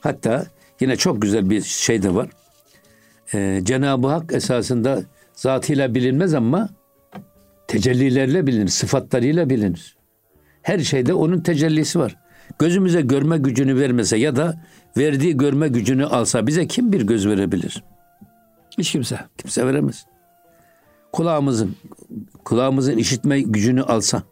[0.00, 0.46] Hatta
[0.80, 2.28] yine çok güzel bir şey de var.
[3.34, 5.02] Ee, Cenab-ı Hak esasında
[5.34, 6.68] zatıyla bilinmez ama
[7.70, 9.96] tecellilerle bilinir, sıfatlarıyla bilinir.
[10.62, 12.16] Her şeyde onun tecellisi var.
[12.58, 14.60] Gözümüze görme gücünü vermese ya da
[14.96, 17.84] verdiği görme gücünü alsa bize kim bir göz verebilir?
[18.78, 19.20] Hiç kimse.
[19.38, 20.06] Kimse veremez.
[21.12, 21.76] Kulağımızın
[22.44, 24.22] kulağımızın işitme gücünü alsa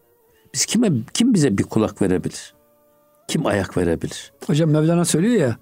[0.55, 2.55] biz kime kim bize bir kulak verebilir?
[3.29, 4.33] Kim ayak verebilir?
[4.47, 5.57] Hocam Mevlana söylüyor ya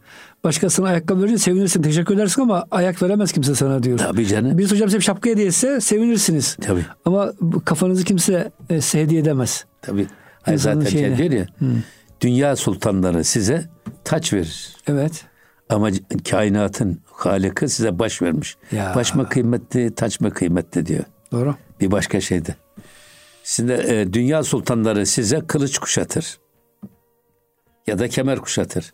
[0.46, 3.98] başkasına ayakkabı verince sevinirsin teşekkür edersin ama ayak veremez kimse sana diyor.
[3.98, 4.58] Tabii canım.
[4.58, 6.56] Biz hocam size bir şapka hediye etse sevinirsiniz.
[6.60, 6.86] Tabii.
[7.04, 7.32] Ama
[7.64, 9.64] kafanızı kimse e, hediye edemez.
[9.82, 10.06] Tabii.
[10.42, 11.16] Hayır, zaten şeyine.
[11.16, 11.68] şey diyor ya.
[12.20, 13.64] Dünya sultanları size
[14.04, 14.76] taç verir.
[14.86, 15.24] Evet.
[15.68, 15.90] Ama
[16.30, 18.56] kainatın haliki size baş vermiş.
[18.72, 18.92] Ya.
[18.96, 21.04] Baş mı kıymetli, taç mı kıymetli diyor.
[21.32, 21.54] Doğru.
[21.80, 22.54] Bir başka şeyde.
[23.44, 26.38] Şimdi e, dünya sultanları size kılıç kuşatır.
[27.86, 28.92] Ya da kemer kuşatır.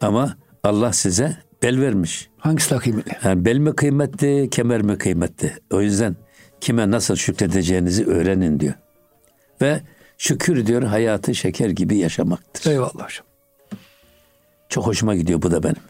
[0.00, 2.28] Ama Allah size bel vermiş.
[2.38, 3.12] Hangisi daha kıymetli?
[3.24, 5.52] Yani bel mi kıymetli, kemer mi kıymetli?
[5.70, 6.16] O yüzden
[6.60, 8.74] kime nasıl şükredeceğinizi öğrenin diyor.
[9.60, 9.80] Ve
[10.18, 12.70] şükür diyor hayatı şeker gibi yaşamaktır.
[12.70, 13.26] Eyvallah hocam.
[14.68, 15.82] Çok hoşuma gidiyor bu da benim.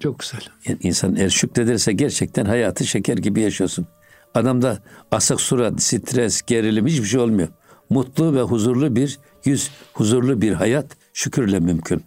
[0.00, 0.40] Çok güzel.
[0.66, 3.86] Yani insan eğer şükrederse gerçekten hayatı şeker gibi yaşıyorsun.
[4.34, 4.78] Adamda
[5.10, 7.48] asık surat, stres, gerilim hiçbir şey olmuyor.
[7.90, 12.04] Mutlu ve huzurlu bir yüz, huzurlu bir hayat şükürle mümkün.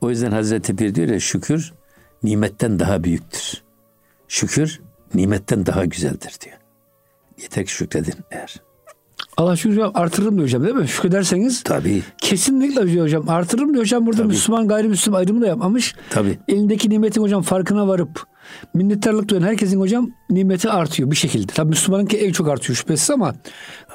[0.00, 1.72] O yüzden Hazreti Pir diyor ya şükür
[2.22, 3.62] nimetten daha büyüktür.
[4.28, 4.80] Şükür
[5.14, 6.56] nimetten daha güzeldir diyor.
[7.42, 8.56] Yeter ki şükredin eğer.
[9.36, 10.88] Allah şükür artırırım diyor hocam değil mi?
[10.88, 14.06] Şükrederseniz Tabii, kesinlikle diyor hocam artırırım diyor hocam.
[14.06, 14.28] Burada Tabii.
[14.28, 15.94] Müslüman gayrimüslim ayrımı da yapmamış.
[16.10, 16.38] tabii.
[16.48, 18.24] Elindeki nimetin hocam farkına varıp
[18.74, 21.52] minnettarlık duyan herkesin hocam nimeti artıyor bir şekilde.
[21.52, 23.34] Tabii Müslümanınki en çok artıyor şüphesiz ama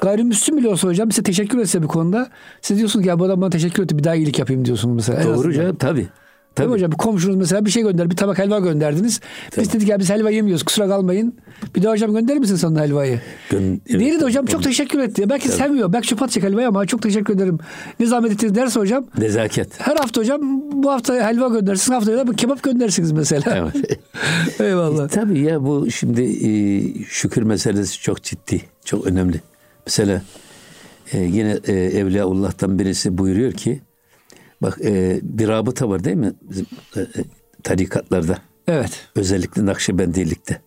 [0.01, 2.29] gayrimüslim bile olsa hocam size teşekkür etse bir konuda
[2.61, 5.35] siz diyorsunuz ki ya bu adam bana teşekkür etti bir daha iyilik yapayım diyorsunuz mesela.
[5.35, 6.07] Doğru canım tabii.
[6.57, 6.67] Değil Tabii.
[6.67, 6.91] mi hocam?
[6.91, 9.19] Bir komşunuz mesela bir şey gönder, bir tabak helva gönderdiniz.
[9.57, 11.33] Biz dedik ya biz helva yemiyoruz kusura kalmayın.
[11.75, 13.19] Bir daha hocam gönderir misin sana helvayı?
[13.49, 14.51] Gön- evet, Diğeri de hocam tabii.
[14.51, 15.29] çok teşekkür etti.
[15.29, 17.59] Belki sevmiyor, belki çöp atacak helvayı ama çok teşekkür ederim.
[17.99, 19.05] Ne zahmet ettiniz derse hocam.
[19.17, 19.79] Nezaket.
[19.87, 20.39] Her hafta hocam
[20.83, 23.57] bu hafta helva göndersiniz, haftaya da kebap gönderirsiniz mesela.
[23.57, 23.99] Evet.
[24.59, 25.05] Eyvallah.
[25.05, 26.49] E, tabii ya bu şimdi e,
[27.05, 29.41] şükür meselesi çok ciddi, çok önemli.
[29.85, 30.21] Mesela
[31.13, 33.81] e, yine e, Evliyaullah'tan birisi buyuruyor ki
[34.63, 37.23] bak e, bir rabıta var değil mi bizim e, e,
[37.63, 39.07] tarikatlarda Evet.
[39.15, 40.61] özellikle Nakşibendilikte.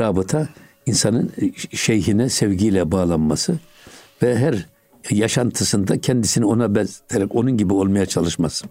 [0.00, 0.48] Rabıta
[0.86, 3.58] insanın e, şeyhine sevgiyle bağlanması
[4.22, 4.66] ve her
[5.10, 8.66] yaşantısında kendisini ona benzeterek onun gibi olmaya çalışması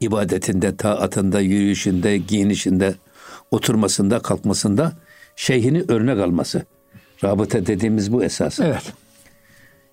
[0.00, 2.94] ibadetinde, taatında, yürüyüşünde, giyinişinde,
[3.50, 4.92] oturmasında, kalkmasında
[5.36, 6.62] şeyhini örnek alması.
[7.24, 8.60] Rabıta dediğimiz bu esas.
[8.60, 8.92] Evet.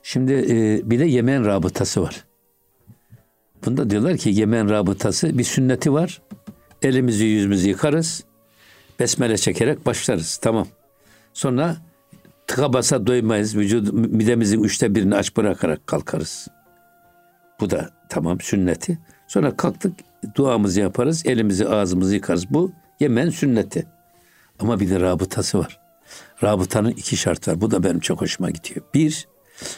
[0.03, 2.28] Şimdi e, bir de Yemen rabıtası var.
[3.65, 6.21] Bunda diyorlar ki Yemen rabıtası bir sünneti var.
[6.81, 8.23] Elimizi yüzümüzü yıkarız.
[8.99, 10.37] Besmele çekerek başlarız.
[10.37, 10.67] Tamam.
[11.33, 11.77] Sonra
[12.47, 13.57] tıka basa doymayız.
[13.57, 16.47] Vücut, midemizin üçte birini aç bırakarak kalkarız.
[17.59, 18.99] Bu da tamam sünneti.
[19.27, 19.93] Sonra kalktık
[20.35, 21.25] duamızı yaparız.
[21.25, 22.49] Elimizi ağzımızı yıkarız.
[22.49, 23.87] Bu Yemen sünneti.
[24.59, 25.79] Ama bir de rabıtası var.
[26.43, 27.61] Rabıtanın iki şartı var.
[27.61, 28.85] Bu da benim çok hoşuma gidiyor.
[28.93, 29.27] Bir,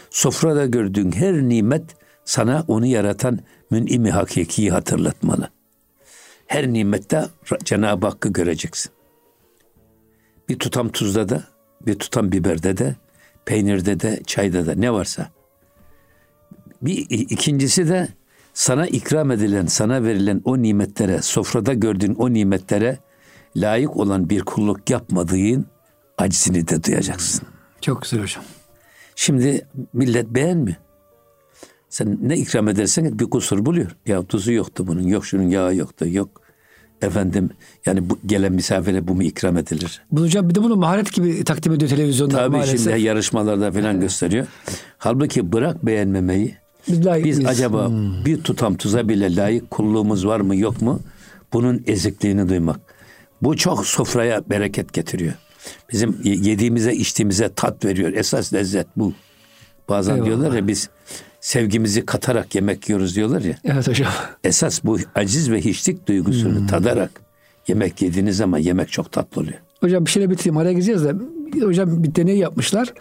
[0.10, 3.40] sofrada gördüğün her nimet sana onu yaratan
[3.72, 5.50] mün'imi hakikiyi hatırlatmalı.
[6.48, 7.26] Her nimette
[7.64, 8.92] Cenab-ı Hakk'ı göreceksin.
[10.50, 11.44] Bir tutam tuzda da,
[11.86, 12.96] bir tutam biberde de,
[13.46, 15.30] peynirde de, çayda da ne varsa.
[16.82, 18.08] Bir ikincisi de
[18.54, 22.98] sana ikram edilen, sana verilen o nimetlere, sofrada gördüğün o nimetlere
[23.56, 25.66] layık olan bir kulluk yapmadığın
[26.18, 27.48] acizini de duyacaksın.
[27.82, 28.44] Çok güzel hocam.
[29.16, 30.78] Şimdi millet beğenmiyor.
[31.92, 33.92] Sen ne ikram edersen bir kusur buluyor.
[34.08, 36.42] Ya tuzu yoktu bunun, yok şunun yağı yoktu, yok
[37.02, 37.50] efendim
[37.86, 40.02] yani bu gelen misafire bu mu ikram edilir?
[40.12, 42.84] Bu hocam bir de bunu maharet gibi takdim ediyor televizyonda Tabii maalesef.
[42.84, 44.48] şimdi yarışmalarda falan gösteriyor.
[44.98, 46.56] Halbuki bırak beğenmemeyi.
[46.88, 48.26] Biz, layık Biz acaba Hmm.
[48.26, 51.00] bir tutam tuza bile layık kulluğumuz var mı yok mu?
[51.54, 52.80] Bunun ezikliğini duymak.
[53.42, 55.34] Bu çok sofraya bereket getiriyor.
[55.92, 58.14] Bizim ye- yediğimize içtiğimize tat veriyor.
[58.14, 59.14] Esas lezzet bu.
[59.90, 60.26] Bazen Eyvallah.
[60.28, 60.90] diyorlar ya biz
[61.42, 63.56] sevgimizi katarak yemek yiyoruz diyorlar ya.
[63.64, 64.12] Evet hocam.
[64.44, 66.68] Esas bu aciz ve hiçlik duygusunu Hmm.
[66.68, 67.12] tadarak
[67.68, 69.58] yemek yediğiniz zaman yemek çok tatlı oluyor.
[69.80, 71.14] Hocam bir şeyle bitireyim araya gireceğiz de.
[71.64, 72.94] Hocam bir deney yapmışlar.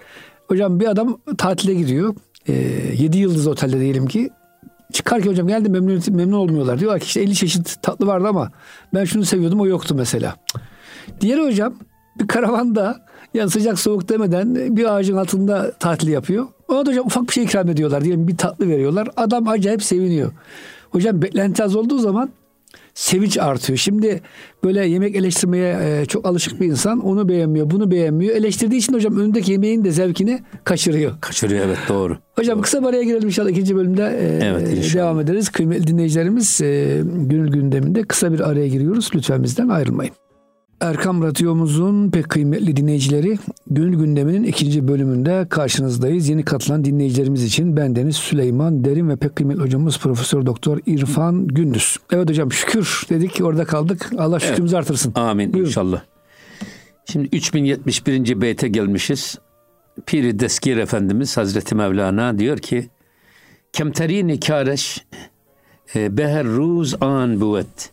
[0.49, 2.15] Hocam bir adam tatile gidiyor.
[2.49, 2.53] Ee,
[2.99, 4.31] 7 yıldız otelde diyelim ki.
[4.93, 6.81] Çıkarken hocam geldi memnun, memnun olmuyorlar.
[6.81, 8.51] Diyorlar ki işte 50 çeşit tatlı vardı ama
[8.95, 10.37] ben şunu seviyordum o yoktu mesela.
[11.21, 11.75] Diğeri hocam
[12.21, 16.47] bir karavanda yani sıcak soğuk demeden bir ağacın altında tatil yapıyor.
[16.71, 18.05] Ona da hocam ufak bir şey ikram ediyorlar.
[18.05, 19.09] Diyelim bir tatlı veriyorlar.
[19.17, 20.33] Adam acayip seviniyor.
[20.91, 22.31] Hocam beklenti az olduğu zaman
[22.95, 23.77] sevinç artıyor.
[23.77, 24.21] Şimdi
[24.65, 28.37] böyle yemek eleştirmeye e, çok alışık bir insan onu beğenmiyor, bunu beğenmiyor.
[28.37, 31.21] Eleştirdiği için hocam önündeki yemeğin de zevkini kaçırıyor.
[31.21, 32.17] Kaçırıyor evet doğru.
[32.37, 34.95] Hocam kısa bir araya girelim inşallah ikinci bölümde e, Evet, inşallah.
[35.05, 35.49] devam ederiz.
[35.49, 39.11] Kıymetli dinleyicilerimiz e, gönül gündeminde kısa bir araya giriyoruz.
[39.15, 40.13] Lütfen bizden ayrılmayın.
[40.81, 46.29] Erkam Radyomuzun pek kıymetli dinleyicileri Gönül Gündemi'nin ikinci bölümünde karşınızdayız.
[46.29, 51.97] Yeni katılan dinleyicilerimiz için bendeniz Süleyman Derin ve pek kıymetli hocamız Profesör Doktor İrfan Gündüz.
[52.13, 54.11] Evet hocam şükür dedik orada kaldık.
[54.19, 55.13] Allah şükrümüzü artırsın.
[55.15, 55.69] Amin Buyurun.
[55.69, 56.03] inşallah.
[57.05, 58.41] Şimdi 3071.
[58.41, 59.39] beyte gelmişiz.
[60.07, 62.89] Piri Deskir Efendimiz Hazreti Mevlana diyor ki
[63.73, 65.05] Kemterini kareş
[65.95, 67.93] e, beher ruz an buvet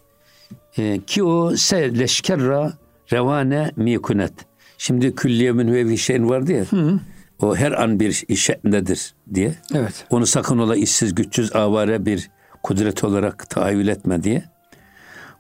[0.78, 2.74] e, ki o se leşkerra
[3.13, 4.34] revane mikunet.
[4.78, 6.66] Şimdi külliye minhuve şeyin vardı ya.
[7.42, 9.56] O her an bir işindedir diye.
[9.76, 10.06] Evet.
[10.10, 12.30] Onu sakın ola işsiz güçsüz avare bir
[12.63, 14.44] kudret olarak tahayyül etme diye.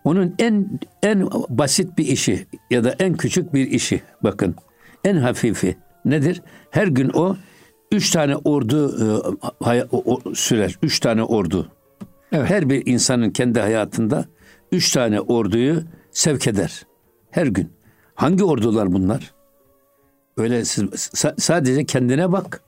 [0.03, 4.55] Onun en en basit bir işi ya da en küçük bir işi bakın
[5.03, 6.41] en hafifi nedir?
[6.71, 7.35] Her gün o
[7.91, 9.05] üç tane ordu e,
[9.65, 10.77] hay- o- o- sürer.
[10.83, 11.67] Üç tane ordu.
[12.31, 12.49] Evet.
[12.49, 14.25] Her bir insanın kendi hayatında
[14.71, 16.85] üç tane orduyu sevk eder.
[17.31, 17.71] Her gün.
[18.15, 19.33] Hangi ordular bunlar?
[20.37, 22.61] Öyle siz, sa- sadece kendine bak.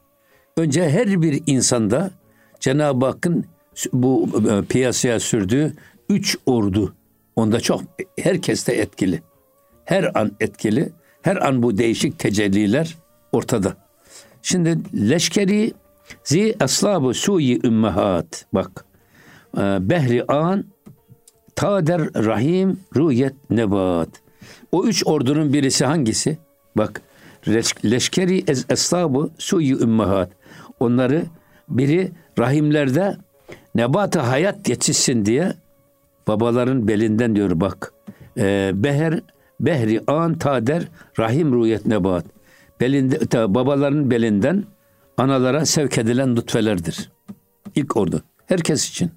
[0.58, 2.12] Önce her bir insanda
[2.60, 3.46] Cenab-ı Hakk'ın
[3.94, 5.74] bu e, piyasaya sürdüğü
[6.10, 6.96] üç ordu
[7.36, 7.82] onda çok
[8.20, 9.22] herkeste etkili.
[9.86, 10.90] Her an etkili.
[11.22, 12.98] Her an bu değişik tecelliler
[13.32, 13.78] ortada.
[14.42, 14.78] Şimdi
[15.10, 15.74] leşkeri
[16.24, 18.46] zi aslabu suyi ümmehat.
[18.54, 18.86] Bak.
[19.58, 20.66] e, Behri an
[21.60, 24.10] Tader Rahim Ruyet Nebat.
[24.72, 26.38] O üç ordunun birisi hangisi?
[26.78, 27.02] Bak
[27.46, 30.30] leş- leşkeri ez eshabı suyu ümmahat.
[30.80, 31.24] Onları
[31.70, 33.18] biri rahimlerde
[33.76, 35.54] nebatı hayat yetişsin diye
[36.28, 37.94] babaların belinden diyor bak.
[38.38, 39.20] Ee, beher
[39.60, 40.84] behri an tader
[41.20, 42.26] rahim ruyet nebat.
[42.82, 44.64] Belinde, ta- babaların belinden
[45.18, 47.12] analara sevk edilen nutfelerdir.
[47.76, 48.24] İlk ordu.
[48.46, 49.12] Herkes için.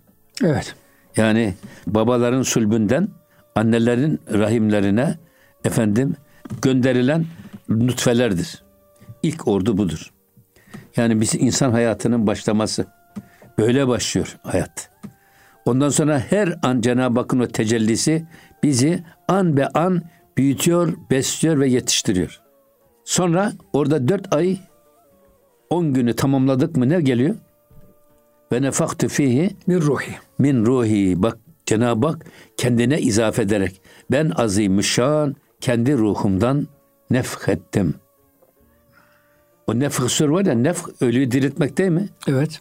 [0.44, 0.74] Evet.
[1.16, 1.54] Yani
[1.86, 3.08] babaların sulbünden
[3.54, 5.18] annelerin rahimlerine
[5.64, 6.16] efendim
[6.62, 7.26] gönderilen
[7.68, 8.62] nutfelerdir.
[9.22, 10.12] İlk ordu budur.
[10.96, 12.86] Yani biz insan hayatının başlaması
[13.58, 14.90] böyle başlıyor hayat.
[15.64, 18.26] Ondan sonra her an Cenab-ı Hakk'ın o tecellisi
[18.62, 20.02] bizi an be an
[20.36, 22.40] büyütüyor, besliyor ve yetiştiriyor.
[23.04, 24.58] Sonra orada dört ay
[25.70, 27.34] on günü tamamladık mı ne geliyor?
[28.52, 30.14] Ve nefaktu fihi Bir ruhi.
[30.38, 36.68] min ruhi bak Cenab-ı Hak kendine izafe ederek ben azimüşşan kendi ruhumdan
[37.10, 37.94] nefhettim.
[39.66, 42.08] O nefh sür var ya nefh ölüyü diriltmek değil mi?
[42.28, 42.60] Evet.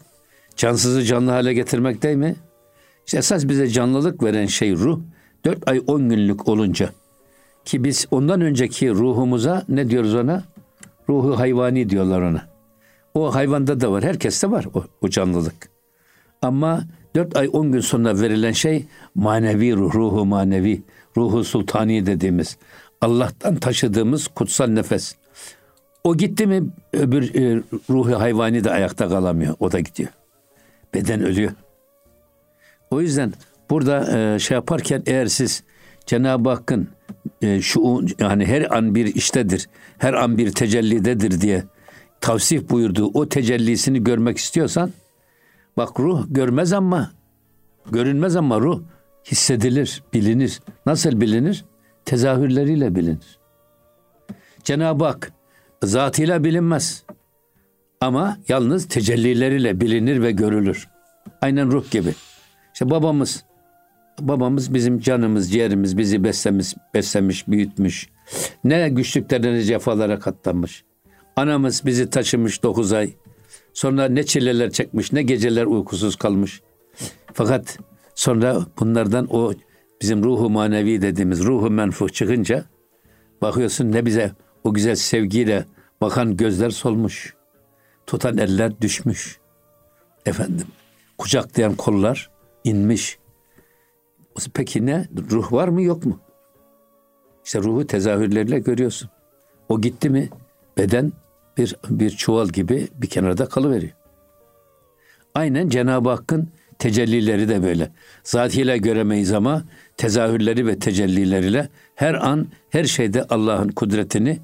[0.56, 2.36] Cansızı canlı hale getirmek değil mi?
[3.06, 5.00] İşte esas bize canlılık veren şey ruh.
[5.44, 6.90] Dört ay on günlük olunca
[7.64, 10.44] ki biz ondan önceki ruhumuza ne diyoruz ona?
[11.08, 12.48] Ruhu hayvani diyorlar ona.
[13.14, 14.04] O hayvanda da var.
[14.04, 15.71] Herkeste var o, o canlılık.
[16.42, 16.84] Ama
[17.16, 20.82] dört ay on gün sonra verilen şey manevi ruh, ruhu manevi,
[21.16, 22.56] ruhu sultani dediğimiz
[23.00, 25.14] Allah'tan taşıdığımız kutsal nefes.
[26.04, 29.54] O gitti mi öbür e, ruhu hayvani de ayakta kalamıyor.
[29.60, 30.08] O da gidiyor.
[30.94, 31.52] Beden ölüyor.
[32.90, 33.32] O yüzden
[33.70, 35.62] burada e, şey yaparken eğer siz
[36.06, 36.88] Cenab-ı Hakk'ın
[37.42, 41.64] e, şu yani her an bir iştedir, her an bir tecellidedir diye
[42.20, 44.90] tavsif buyurduğu o tecellisini görmek istiyorsan
[45.76, 47.12] bak ruh görmez ama
[47.90, 48.82] görünmez ama ruh
[49.30, 50.60] hissedilir, bilinir.
[50.86, 51.64] Nasıl bilinir?
[52.04, 53.38] Tezahürleriyle bilinir.
[54.64, 55.32] Cenab-ı Hak
[55.82, 57.04] zatıyla bilinmez.
[58.00, 60.88] Ama yalnız tecellileriyle bilinir ve görülür.
[61.40, 62.14] Aynen ruh gibi.
[62.72, 63.44] İşte babamız
[64.20, 68.08] babamız bizim canımız, ciğerimiz bizi beslemiş, beslemiş, büyütmüş.
[68.64, 70.84] Ne güçlüklere ne cefalara katlanmış.
[71.36, 73.14] Anamız bizi taşımış dokuz ay.
[73.72, 76.62] Sonra ne çileler çekmiş, ne geceler uykusuz kalmış.
[77.32, 77.78] Fakat
[78.14, 79.52] sonra bunlardan o
[80.02, 82.64] bizim ruhu manevi dediğimiz ruhu menfuh çıkınca
[83.42, 84.32] bakıyorsun ne bize
[84.64, 85.66] o güzel sevgiyle
[86.00, 87.34] bakan gözler solmuş.
[88.06, 89.38] Tutan eller düşmüş.
[90.26, 90.66] Efendim
[91.18, 92.30] kucaklayan kollar
[92.64, 93.18] inmiş.
[94.54, 95.08] Peki ne?
[95.30, 96.20] Ruh var mı yok mu?
[97.44, 99.10] İşte ruhu tezahürleriyle görüyorsun.
[99.68, 100.28] O gitti mi
[100.78, 101.12] beden
[101.58, 103.92] bir bir çuval gibi bir kenarda kalıveriyor.
[105.34, 107.90] Aynen Cenab-ı Hakk'ın tecellileri de böyle.
[108.24, 109.64] Zatıyla göremeyiz ama
[109.96, 114.38] tezahürleri ve tecellileriyle her an her şeyde Allah'ın kudretini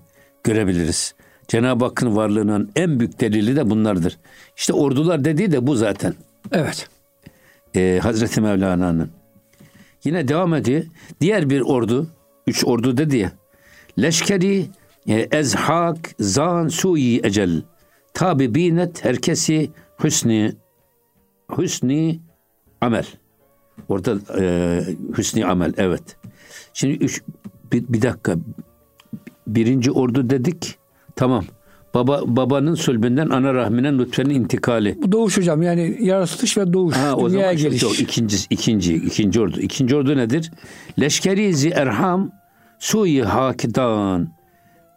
[0.45, 1.15] görebiliriz.
[1.49, 4.19] Cenab-ı Hakk'ın varlığının en büyük delili de bunlardır.
[4.57, 6.15] İşte ordular dediği de bu zaten.
[6.53, 6.89] Evet.
[7.77, 9.11] Ee, Hazreti Mevlana'nın.
[10.05, 10.85] Yine devam ediyor.
[11.21, 12.07] Diğer bir ordu,
[12.47, 13.33] üç ordu dedi ya.
[13.99, 14.67] Leşkeri
[15.07, 17.63] e, ezhak zan suyi ecel.
[18.15, 19.71] Tabi binet herkesi
[20.05, 20.53] hüsni
[21.59, 22.21] hüsni
[22.81, 23.07] amel.
[23.89, 24.83] Orada e,
[25.19, 26.17] hüsni amel evet.
[26.73, 27.23] Şimdi üç,
[27.73, 28.37] bir, bir dakika.
[29.47, 30.79] Birinci ordu dedik.
[31.17, 31.45] Tamam.
[31.95, 34.99] Baba babanın sülbünden ana rahmine nutfenin intikali.
[35.03, 36.97] Bu doğuş hocam yani yaratılış ve doğuş.
[36.97, 37.83] Ha, o zaman geliş.
[37.83, 39.61] Yok, ikinci, ikinci, ikinci ordu.
[39.61, 40.51] İkinci ordu nedir?
[41.01, 42.31] Leşkerizi erham
[42.79, 44.29] suyi hakidan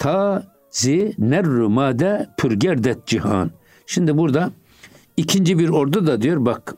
[0.01, 3.51] ta zi nerru made pürgerdet cihan.
[3.85, 4.51] Şimdi burada
[5.17, 6.75] ikinci bir ordu da diyor bak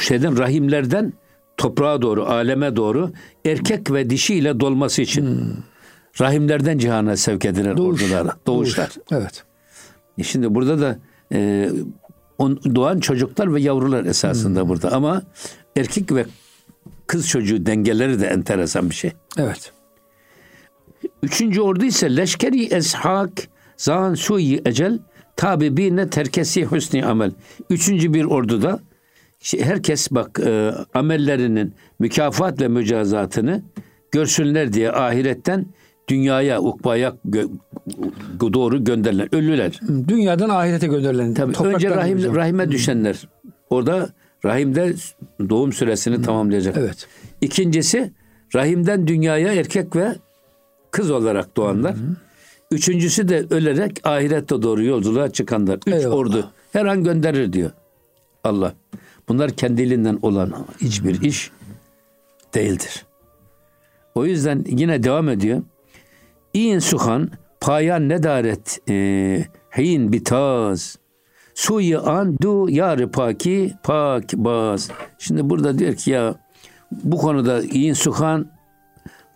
[0.00, 1.12] şeyden rahimlerden
[1.56, 3.10] toprağa doğru, aleme doğru
[3.44, 5.26] erkek ve dişiyle dolması için.
[5.26, 5.62] Hmm.
[6.20, 8.02] Rahimlerden cihana sevk edilen Doğuş.
[8.02, 8.90] ordular, doğuşlar.
[8.96, 9.22] Doğuş.
[9.22, 9.44] Evet.
[10.18, 10.98] E Şimdi burada da
[11.32, 11.70] e,
[12.38, 15.22] on, doğan çocuklar ve yavrular esasında burada ama
[15.76, 16.26] erkek ve
[17.06, 19.12] kız çocuğu dengeleri de enteresan bir şey.
[19.38, 19.72] Evet.
[21.22, 23.30] Üçüncü ordu ise leşkeri eshak
[23.76, 24.98] zan suyi ecel
[25.36, 27.32] tabi bine terkesi hüsni amel.
[27.70, 28.80] Üçüncü bir orduda
[29.58, 33.62] herkes bak e, amellerinin mükafat ve mücazatını
[34.12, 35.66] görsünler diye ahiretten
[36.08, 37.50] dünyaya, ukbaya gö-
[38.40, 39.80] doğru gönderilen ölüler.
[40.08, 41.34] Dünyadan ahirete gönderilen.
[41.34, 42.34] Tabii önce rahim, hocam.
[42.34, 43.28] rahime düşenler.
[43.70, 44.08] Orada
[44.44, 44.94] rahimde
[45.50, 46.76] doğum süresini tamamlayacak.
[46.78, 47.06] Evet.
[47.40, 48.12] İkincisi
[48.54, 50.14] rahimden dünyaya erkek ve
[50.90, 51.94] kız olarak doğanlar.
[52.70, 55.78] Üçüncüsü de ölerek ahirette doğru yolculuğa çıkanlar.
[55.86, 56.16] Üç Eyvallah.
[56.16, 57.70] ordu her an gönderir diyor
[58.44, 58.74] Allah.
[59.28, 61.50] Bunlar kendiliğinden olan hiçbir iş
[62.54, 63.06] değildir.
[64.14, 65.62] O yüzden yine devam ediyor.
[66.54, 69.44] İn suhan payan nedaret e,
[69.78, 70.98] hin bitaz
[71.58, 74.90] suyu an du yarı paki pak baz.
[75.18, 76.34] Şimdi burada diyor ki ya
[76.90, 78.50] bu konuda in suhan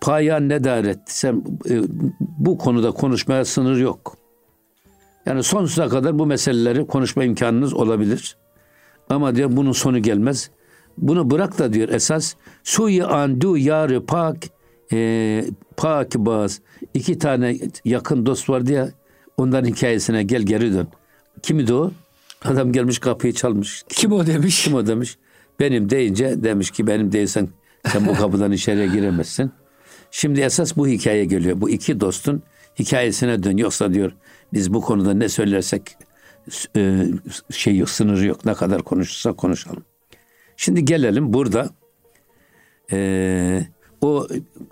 [0.02, 1.82] payan nedaret sen e,
[2.20, 4.16] bu konuda konuşmaya sınır yok.
[5.26, 8.36] Yani sonsuza kadar bu meseleleri konuşma imkanınız olabilir.
[9.10, 10.50] Ama diyor bunun sonu gelmez.
[10.98, 12.34] Bunu bırak da diyor esas
[12.64, 14.36] suyu andu yarı pak
[14.92, 15.44] e,
[15.76, 16.60] pak baz.
[16.94, 18.88] İki tane yakın dost vardı ya
[19.36, 20.88] onların hikayesine gel geri dön.
[21.42, 21.90] Kimdi o?
[22.44, 23.84] Adam gelmiş kapıyı çalmış.
[23.88, 24.64] Kim o demiş?
[24.64, 25.18] Kim o demiş.
[25.60, 27.48] Benim deyince demiş ki benim değilsen
[27.86, 29.52] sen bu kapıdan içeriye giremezsin.
[30.14, 31.60] Şimdi esas bu hikaye geliyor.
[31.60, 32.42] Bu iki dostun
[32.78, 33.56] hikayesine dön.
[33.56, 34.12] Yoksa diyor
[34.52, 35.96] biz bu konuda ne söylersek
[36.76, 37.06] e,
[37.50, 38.44] şey yok, sınırı yok.
[38.44, 39.84] Ne kadar konuşursak konuşalım.
[40.56, 41.70] Şimdi gelelim burada
[42.92, 43.66] e,
[44.00, 44.26] o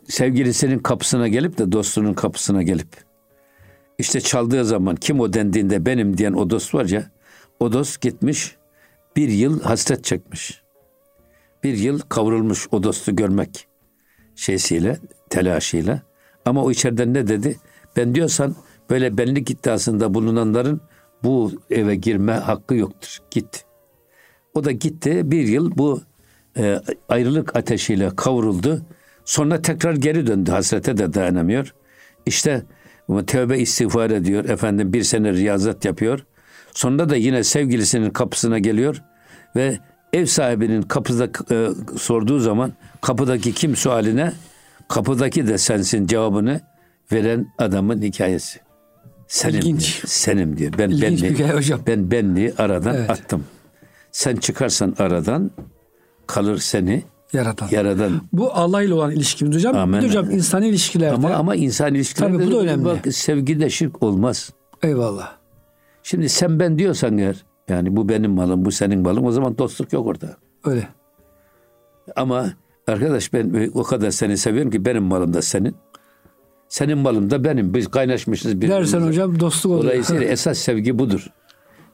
[0.09, 2.89] sevgilisinin kapısına gelip de dostunun kapısına gelip
[3.99, 7.11] işte çaldığı zaman kim o dendiğinde benim diyen o dost var ya
[7.61, 8.57] o dost gitmiş
[9.17, 10.63] bir yıl hasret çekmiş.
[11.65, 13.67] bir yıl kavrulmuş o dostu görmek
[14.37, 14.99] şeysiyle,
[15.31, 16.03] telaşıyla.
[16.45, 17.57] Ama o içeriden ne dedi?
[17.97, 18.57] Ben diyorsan
[18.91, 20.81] böyle benlik iddiasında bulunanların
[21.23, 23.19] bu eve girme hakkı yoktur.
[23.31, 23.65] Git.
[24.55, 25.31] O da gitti.
[25.31, 26.03] Bir yıl bu
[26.59, 28.83] e, ayrılık ateşiyle kavruldu.
[29.25, 30.51] Sonra tekrar geri döndü.
[30.51, 31.75] Hasrete de dayanamıyor.
[32.27, 32.63] İşte
[33.27, 34.45] tövbe istiğfar ediyor.
[34.45, 36.27] Efendim bir sene riyazet yapıyor.
[36.75, 39.03] Sonra da yine sevgilisinin kapısına geliyor
[39.57, 39.79] ve
[40.13, 44.33] ev sahibinin kapıda e, sorduğu zaman kapıdaki kim sualine
[44.91, 46.61] kapıdaki de sensin cevabını
[47.13, 48.61] veren adamın hikayesi.
[49.29, 49.97] Senim İlginç.
[49.97, 50.73] Diyor, senim diyor.
[50.79, 51.81] Ben İlginç bir benli, hikaye hocam.
[51.87, 53.11] ben benliği aradan Evet.
[53.11, 53.45] attım.
[54.13, 55.51] Sen çıkarsan aradan
[56.27, 57.69] kalır seni Yaratan.
[57.71, 58.21] yaradan.
[58.33, 59.77] Bu Allah ile olan ilişkimiz hocam.
[59.77, 60.03] Amen.
[60.03, 61.15] Hocam insani ilişkilerde.
[61.15, 62.85] Ama ama insan ilişkilerinde Tabii bu da önemli.
[62.85, 64.53] bak sevgide şirk olmaz.
[64.83, 65.33] Eyvallah.
[66.03, 69.93] Şimdi sen ben diyorsan eğer yani bu benim malım, bu senin malın o zaman dostluk
[69.93, 70.37] yok orada.
[70.65, 70.89] Öyle.
[72.17, 72.47] Ama
[72.91, 75.77] arkadaş ben o kadar seni seviyorum ki benim malım da senin.
[76.69, 77.75] Senin malım da benim.
[77.75, 78.93] Biz kaynaşmışız birbirimize.
[78.93, 79.85] Dersen hocam dostluk oluyor.
[79.85, 81.27] Dolayısıyla esas sevgi budur.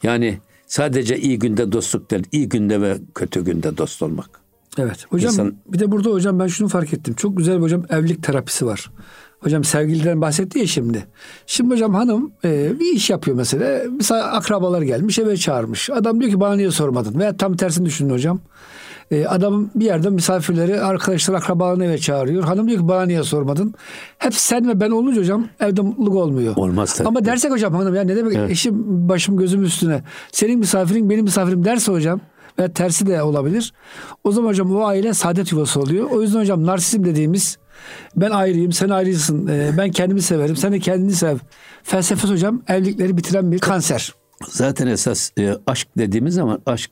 [0.03, 4.31] Yani sadece iyi günde dostluk değil, iyi günde ve kötü günde dost olmak.
[4.79, 5.07] Evet.
[5.09, 7.15] Hocam İnsan- bir de burada hocam ben şunu fark ettim.
[7.15, 8.91] Çok güzel hocam evlilik terapisi var.
[9.41, 11.07] Hocam sevgiliden bahsetti ya şimdi.
[11.47, 13.83] Şimdi hocam hanım e, bir iş yapıyor mesela.
[13.91, 15.91] Mesela akrabalar gelmiş eve çağırmış.
[15.91, 17.19] Adam diyor ki bana niye sormadın?
[17.19, 18.41] Veya tam tersini düşünün hocam.
[19.11, 22.45] E, adam bir yerde misafirleri arkadaşlar akrabalarını eve çağırıyor.
[22.45, 23.75] Hanım diyor ki bana niye sormadın?
[24.19, 26.57] Hep sen ve ben olunca hocam evde mutluluk olmuyor.
[26.57, 27.09] Olmaz tabii.
[27.09, 30.03] Ama dersek hocam hanım ya ne demek eşim başım gözüm üstüne.
[30.33, 32.21] Senin misafirin benim misafirim derse hocam
[32.59, 33.73] veya tersi de olabilir.
[34.25, 36.11] O zaman hocam o aile saadet yuvası oluyor.
[36.11, 37.59] O yüzden hocam narsizm dediğimiz
[38.17, 41.37] ben ayrıyım sen ayrısın e, ben kendimi severim sen de kendini sev.
[41.83, 44.15] Felsefesi hocam evlilikleri bitiren bir kanser.
[44.49, 46.91] Zaten esas e, aşk dediğimiz zaman aşk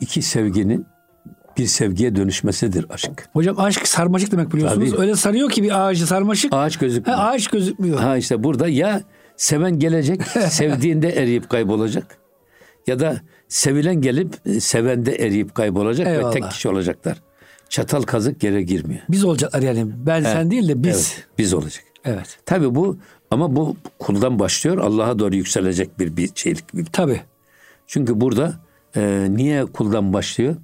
[0.00, 0.86] iki sevginin
[1.58, 3.28] bir sevgiye dönüşmesidir aşk.
[3.32, 4.90] Hocam aşk sarmaşık demek biliyorsunuz.
[4.90, 5.00] Tabii.
[5.00, 6.52] Öyle sarıyor ki bir ağacı sarmaşık.
[6.54, 7.18] Ağaç Ha, gözükmüyor.
[7.22, 7.98] ağaç gözükmüyor.
[7.98, 9.02] Ha işte burada ya
[9.36, 12.18] seven gelecek, sevdiğinde eriyip kaybolacak.
[12.86, 16.28] Ya da sevilen gelip e, sevende eriyip kaybolacak Eyvallah.
[16.34, 17.22] ve tek kişi olacaklar.
[17.68, 19.00] Çatal kazık yere girmiyor.
[19.08, 19.86] Biz olacaklar yani.
[20.06, 20.88] Ben sen değil de biz.
[20.96, 21.84] Evet, biz olacak.
[22.04, 22.38] Evet.
[22.46, 22.98] Tabii bu
[23.30, 24.78] ama bu kuldan başlıyor.
[24.78, 26.74] Allah'a doğru yükselecek bir, bir şeylik.
[26.74, 27.20] Bir- Tabii.
[27.86, 28.54] Çünkü burada
[28.96, 30.56] e, niye kuldan başlıyor?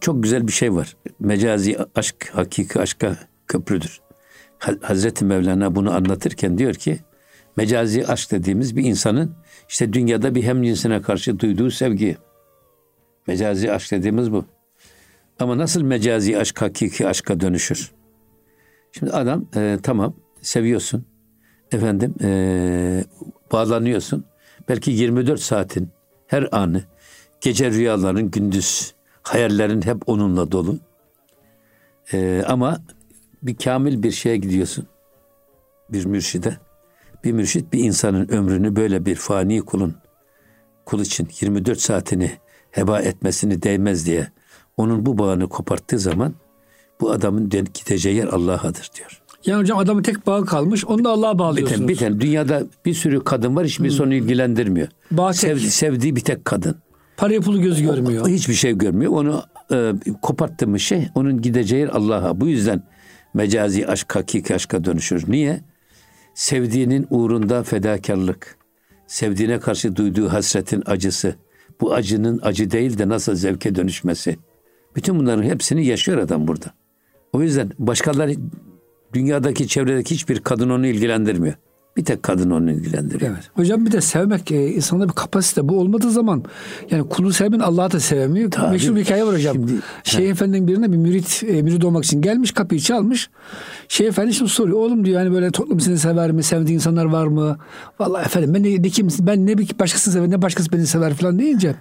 [0.00, 0.96] Çok güzel bir şey var.
[1.20, 3.16] Mecazi aşk hakiki aşka
[3.48, 4.00] köprüdür.
[4.58, 7.00] Ha- Hazreti Mevlana bunu anlatırken diyor ki
[7.56, 9.34] mecazi aşk dediğimiz bir insanın
[9.68, 12.16] işte dünyada bir hemcinsine karşı duyduğu sevgi.
[13.26, 14.44] Mecazi aşk dediğimiz bu.
[15.38, 17.92] Ama nasıl mecazi aşk hakiki aşka dönüşür?
[18.92, 21.06] Şimdi adam e, tamam seviyorsun.
[21.72, 23.04] Efendim e,
[23.52, 24.24] bağlanıyorsun.
[24.68, 25.88] Belki 24 saatin
[26.26, 26.82] her anı
[27.40, 30.78] gece rüyaların gündüz hayallerin hep onunla dolu.
[32.12, 32.78] E, ama
[33.42, 34.86] bir kamil bir şeye gidiyorsun.
[35.92, 36.56] Bir mürşide.
[37.24, 39.94] Bir mürşit bir insanın ömrünü böyle bir fani kulun
[40.84, 42.30] kul için 24 saatini
[42.70, 44.28] heba etmesini değmez diye
[44.76, 46.34] onun bu bağını koparttığı zaman
[47.00, 49.22] bu adamın gideceği yer Allah'adır diyor.
[49.46, 50.84] Yani hocam adamın tek bağı kalmış.
[50.84, 51.78] Onu da Allah'a Bir bağlıyorsunuz.
[51.78, 54.88] tane, bir tane dünyada bir sürü kadın var hiçbir onu ilgilendirmiyor.
[55.10, 56.76] Bağ Sev- sevdiği bir tek kadın.
[57.16, 58.28] Parayı pulu gözü görmüyor.
[58.28, 59.12] Hiçbir şey görmüyor.
[59.12, 62.40] Onu e, koparttı mı şey onun gideceği Allah'a.
[62.40, 62.82] Bu yüzden
[63.34, 65.24] mecazi aşk hakiki aşka dönüşür.
[65.28, 65.60] Niye?
[66.34, 68.56] Sevdiğinin uğrunda fedakarlık.
[69.06, 71.34] Sevdiğine karşı duyduğu hasretin acısı.
[71.80, 74.36] Bu acının acı değil de nasıl zevke dönüşmesi.
[74.96, 76.66] Bütün bunların hepsini yaşıyor adam burada.
[77.32, 78.34] O yüzden başkaları
[79.12, 81.54] dünyadaki çevredeki hiçbir kadın onu ilgilendirmiyor.
[81.96, 83.32] Bir tek kadın onu ilgilendiriyor.
[83.32, 83.50] Evet.
[83.54, 85.68] Hocam bir de sevmek e, insanda bir kapasite.
[85.68, 86.44] Bu olmadığı zaman
[86.90, 88.50] yani kulu sevmeyen Allah'ı da sevemiyor.
[88.50, 88.70] Tabii.
[88.70, 89.54] Meşhur bir hikaye var hocam.
[89.54, 89.72] Şimdi-
[90.04, 93.30] Şeyh Efendi'nin birine bir mürit, e, mürit olmak için gelmiş kapıyı çalmış.
[93.88, 94.78] Şeyh Efendi şimdi soruyor.
[94.78, 96.42] Oğlum diyor hani böyle toplum seni sever mi?
[96.42, 97.58] Sevdiğin insanlar var mı?
[97.98, 101.14] Vallahi efendim ben ne, ne kim, ben ne bir başkasını sever ne başkası beni sever
[101.14, 101.74] falan deyince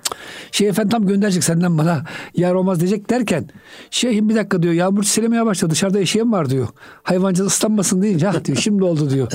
[0.52, 2.03] Şeyh Efendi tam gönderecek senden bana
[2.36, 3.45] yar olmaz diyecek derken
[3.91, 6.68] Şeyhim bir dakika diyor yağmur çiselemeye başladı dışarıda eşeğim var diyor.
[7.03, 9.32] Hayvancağız ıslanmasın deyince ah diyor şimdi oldu diyor.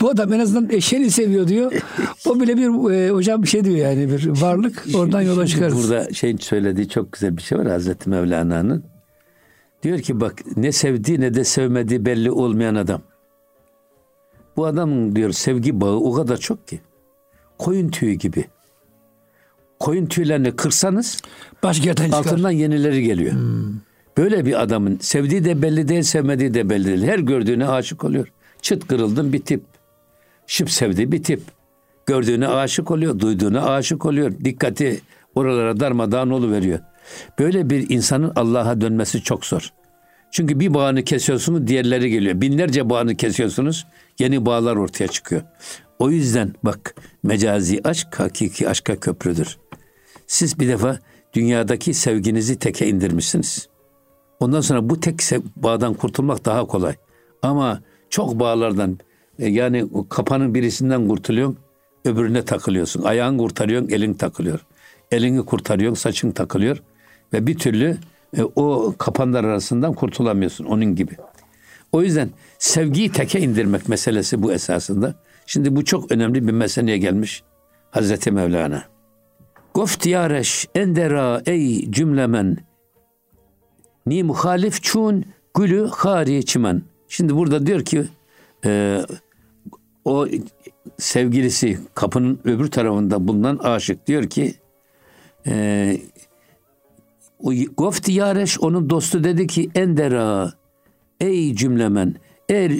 [0.00, 1.72] Bu adam en azından eşeğini seviyor diyor.
[2.26, 5.82] O bile bir e, hocam bir şey diyor yani bir varlık oradan yola çıkarız.
[5.82, 8.84] Burada şeyin söylediği çok güzel bir şey var Hazreti Mevlana'nın.
[9.82, 13.02] Diyor ki bak ne sevdiği ne de sevmediği belli olmayan adam.
[14.56, 16.80] Bu adamın diyor sevgi bağı o kadar çok ki.
[17.58, 18.44] Koyun tüyü gibi.
[19.80, 21.18] Koyun tüylerini kırsanız
[21.62, 22.18] Başka yerden çıkar.
[22.18, 23.32] altından yenileri geliyor.
[24.16, 27.02] Böyle bir adamın sevdiği de belli değil, sevmediği de belli değil.
[27.02, 28.32] Her gördüğüne aşık oluyor.
[28.62, 29.62] Çıt kırıldın bir tip.
[30.50, 31.40] Şıp sevdiği bir tip.
[32.06, 34.32] Gördüğüne aşık oluyor, duyduğuna aşık oluyor.
[34.44, 35.00] Dikkati
[35.34, 36.78] oralara darmadağın veriyor.
[37.38, 39.72] Böyle bir insanın Allah'a dönmesi çok zor.
[40.30, 42.40] Çünkü bir bağını kesiyorsunuz diğerleri geliyor.
[42.40, 43.86] Binlerce bağını kesiyorsunuz
[44.18, 45.42] yeni bağlar ortaya çıkıyor.
[45.98, 49.58] O yüzden bak mecazi aşk hakiki aşka köprüdür.
[50.26, 50.98] Siz bir defa
[51.34, 53.68] dünyadaki sevginizi teke indirmişsiniz.
[54.40, 55.20] Ondan sonra bu tek
[55.56, 56.94] bağdan kurtulmak daha kolay.
[57.42, 57.80] Ama
[58.10, 58.98] çok bağlardan
[59.40, 61.58] e, yani kapanın birisinden kurtuluyorsun,
[62.04, 63.02] öbürüne takılıyorsun.
[63.02, 64.60] Ayağın kurtarıyorsun, elin takılıyor.
[65.10, 66.82] Elini kurtarıyorsun, saçın takılıyor.
[67.32, 67.96] Ve bir türlü
[68.36, 71.12] e, o kapanlar arasından kurtulamıyorsun onun gibi.
[71.92, 75.14] O yüzden sevgiyi teke indirmek meselesi bu esasında.
[75.46, 77.42] Şimdi bu çok önemli bir meseleye gelmiş
[77.90, 78.84] Hazreti Mevlana.
[79.74, 82.56] Goft yareş endera ey cümlemen
[84.06, 85.24] ni muhalif çun
[85.54, 86.82] gülü hari çimen.
[87.08, 88.04] Şimdi burada diyor ki
[88.64, 89.00] e,
[90.04, 90.26] o
[90.98, 94.54] sevgilisi kapının öbür tarafında bulunan aşık diyor ki
[95.46, 95.96] e,
[97.42, 100.52] o Gofti Yareş onun dostu dedi ki Endera
[101.20, 102.14] ey cümlemen
[102.48, 102.72] eğer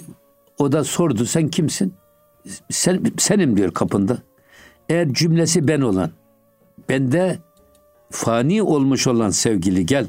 [0.58, 1.94] o da sordu sen kimsin?
[2.70, 4.18] Sen, senim diyor kapında.
[4.88, 6.10] Eğer cümlesi ben olan
[6.88, 7.38] bende
[8.10, 10.06] fani olmuş olan sevgili gel.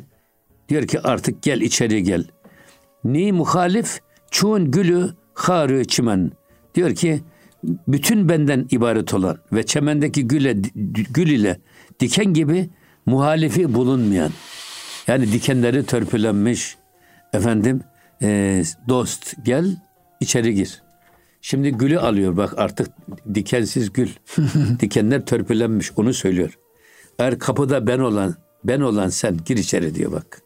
[0.70, 2.26] Diyor ki artık gel içeri gel.
[3.04, 4.02] Ni muhalif
[4.32, 6.32] çun gülü harı çimen.
[6.76, 7.22] Diyor ki
[7.88, 10.58] bütün benden ibaret olan ve çemendeki güle,
[11.14, 11.60] gül ile
[12.00, 12.70] diken gibi
[13.06, 14.32] muhalifi bulunmayan
[15.08, 16.78] yani dikenleri törpülenmiş
[17.34, 17.82] efendim
[18.22, 19.78] e, dost gel
[20.20, 20.82] içeri gir.
[21.42, 22.88] Şimdi gülü alıyor bak artık
[23.34, 24.10] dikensiz gül.
[24.80, 26.58] Dikenler törpülenmiş onu söylüyor.
[27.20, 30.42] Eğer kapıda ben olan ben olan sen gir içeri diyor bak.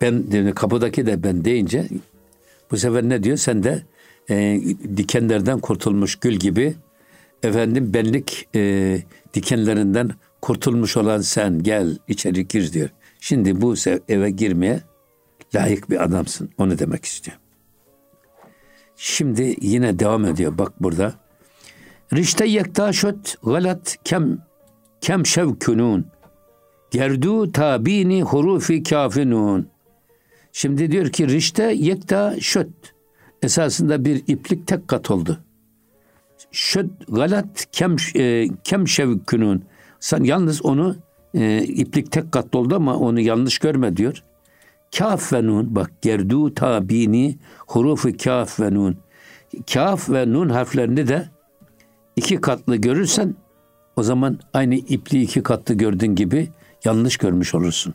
[0.00, 1.88] Ben kapıdaki de ben deyince
[2.70, 3.36] bu sefer ne diyor?
[3.36, 3.82] Sen de
[4.30, 4.60] e,
[4.96, 6.74] dikenlerden kurtulmuş gül gibi
[7.42, 9.02] efendim benlik e,
[9.34, 10.10] dikenlerinden
[10.40, 12.88] kurtulmuş olan sen gel içeri gir diyor.
[13.20, 13.74] Şimdi bu
[14.08, 14.80] eve girmeye
[15.54, 16.50] layık bir adamsın.
[16.58, 17.38] Onu demek istiyor.
[18.96, 21.14] Şimdi yine devam ediyor bak burada.
[22.12, 24.38] Rişte yektaşöt galat kem
[25.00, 26.06] kem şevkünun
[26.90, 29.68] gerdu tabini hurufi kafinun.
[30.52, 32.93] Şimdi diyor ki rişte yekta şöt.
[33.44, 35.38] Esasında bir iplik tek kat oldu.
[36.52, 39.64] Şöt galat kem, e, kem şevkünun.
[40.00, 40.96] Sen yalnız onu
[41.34, 44.22] e, iplik tek katlı oldu ama onu yanlış görme diyor.
[44.98, 48.96] Kaf ve nun bak gerdu tabini hurufu kaf ve nun.
[49.72, 51.28] Kaf ve nun harflerini de
[52.16, 53.34] iki katlı görürsen
[53.96, 56.48] o zaman aynı ipliği iki katlı gördüğün gibi
[56.84, 57.94] yanlış görmüş olursun.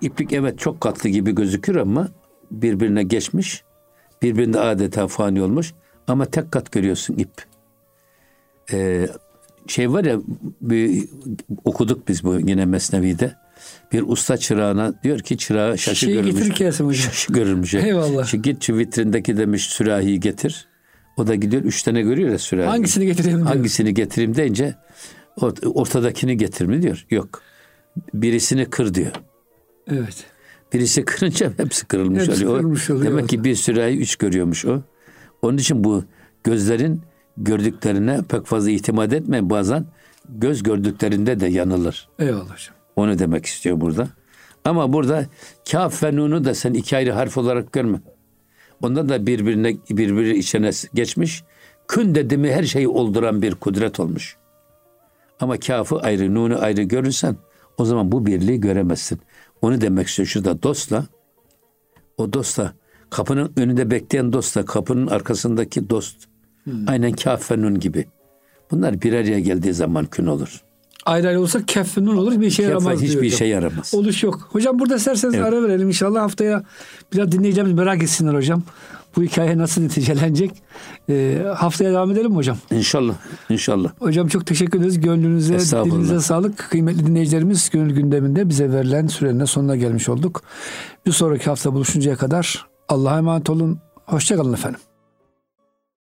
[0.00, 2.08] İplik evet çok katlı gibi gözükür ama
[2.50, 3.64] birbirine geçmiş.
[4.22, 5.74] Birbirinde adeta fani olmuş.
[6.06, 7.30] Ama tek kat görüyorsun ip.
[8.72, 9.08] Ee,
[9.66, 10.20] şey var ya
[10.60, 11.08] bir,
[11.64, 13.34] okuduk biz bu yine Mesnevi'de.
[13.92, 16.34] Bir usta çırağına diyor ki çırağı şaşı şey görülmüş.
[16.34, 17.02] getir kesim hocam.
[17.02, 17.74] Şaşı görülmüş.
[17.74, 18.26] Eyvallah.
[18.26, 20.68] Şimdi git şu vitrindeki demiş sürahiyi getir.
[21.16, 22.66] O da gidiyor üç tane görüyor ya sürahi.
[22.66, 23.48] Hangisini getireyim diyor.
[23.48, 24.74] Hangisini getireyim deyince
[25.64, 27.06] ortadakini getir mi diyor.
[27.10, 27.42] Yok.
[28.14, 29.12] Birisini kır diyor.
[29.90, 30.24] Evet.
[30.72, 32.58] Birisi kırınca hepsi kırılmış hepsi oluyor.
[32.58, 33.12] Kırılmış oluyor.
[33.12, 34.82] Demek ki bir sürahi üç görüyormuş o.
[35.42, 36.04] Onun için bu
[36.44, 37.02] gözlerin
[37.36, 39.50] gördüklerine pek fazla itimat etme.
[39.50, 39.86] Bazen
[40.28, 42.08] göz gördüklerinde de yanılır.
[42.18, 42.76] Eyvallah hocam.
[42.96, 44.08] Onu demek istiyor burada.
[44.64, 45.26] Ama burada
[45.70, 48.00] kaf ve nunu da sen iki ayrı harf olarak görme.
[48.82, 51.44] Onda da birbirine birbiri içine geçmiş.
[51.88, 54.36] Kün dedi mi her şeyi olduran bir kudret olmuş.
[55.40, 57.36] Ama kafı ayrı, nunu ayrı görürsen
[57.78, 59.20] o zaman bu birliği göremezsin.
[59.62, 61.06] Onu demek istiyor şurada dostla.
[62.16, 62.72] O dostla
[63.10, 66.16] kapının önünde bekleyen dostla kapının arkasındaki dost.
[66.64, 66.88] Hmm.
[66.88, 68.06] Aynen kaf ve nun gibi.
[68.70, 70.62] Bunlar bir araya geldiği zaman kün olur.
[71.06, 73.32] Ayrı ayrı olsa kef ve nun olur bir şey Kef yaramaz hiçbir diyor.
[73.32, 73.94] şey yaramaz.
[73.94, 74.48] Oluş yok.
[74.52, 75.46] Hocam burada isterseniz evet.
[75.46, 76.62] ara verelim inşallah haftaya
[77.12, 78.62] biraz dinleyeceğimiz merak etsinler hocam.
[79.16, 80.50] Bu hikaye nasıl neticelenecek?
[81.08, 82.56] Ee, haftaya devam edelim mi hocam?
[82.70, 83.14] İnşallah.
[83.50, 83.90] İnşallah.
[83.98, 85.00] Hocam çok teşekkür ederiz.
[85.00, 86.58] Gönlünüze, dilinize sağlık.
[86.58, 90.42] Kıymetli dinleyicilerimiz gönül gündeminde bize verilen sürenin sonuna gelmiş olduk.
[91.06, 93.78] Bir sonraki hafta buluşuncaya kadar Allah'a emanet olun.
[94.06, 94.80] Hoşçakalın efendim.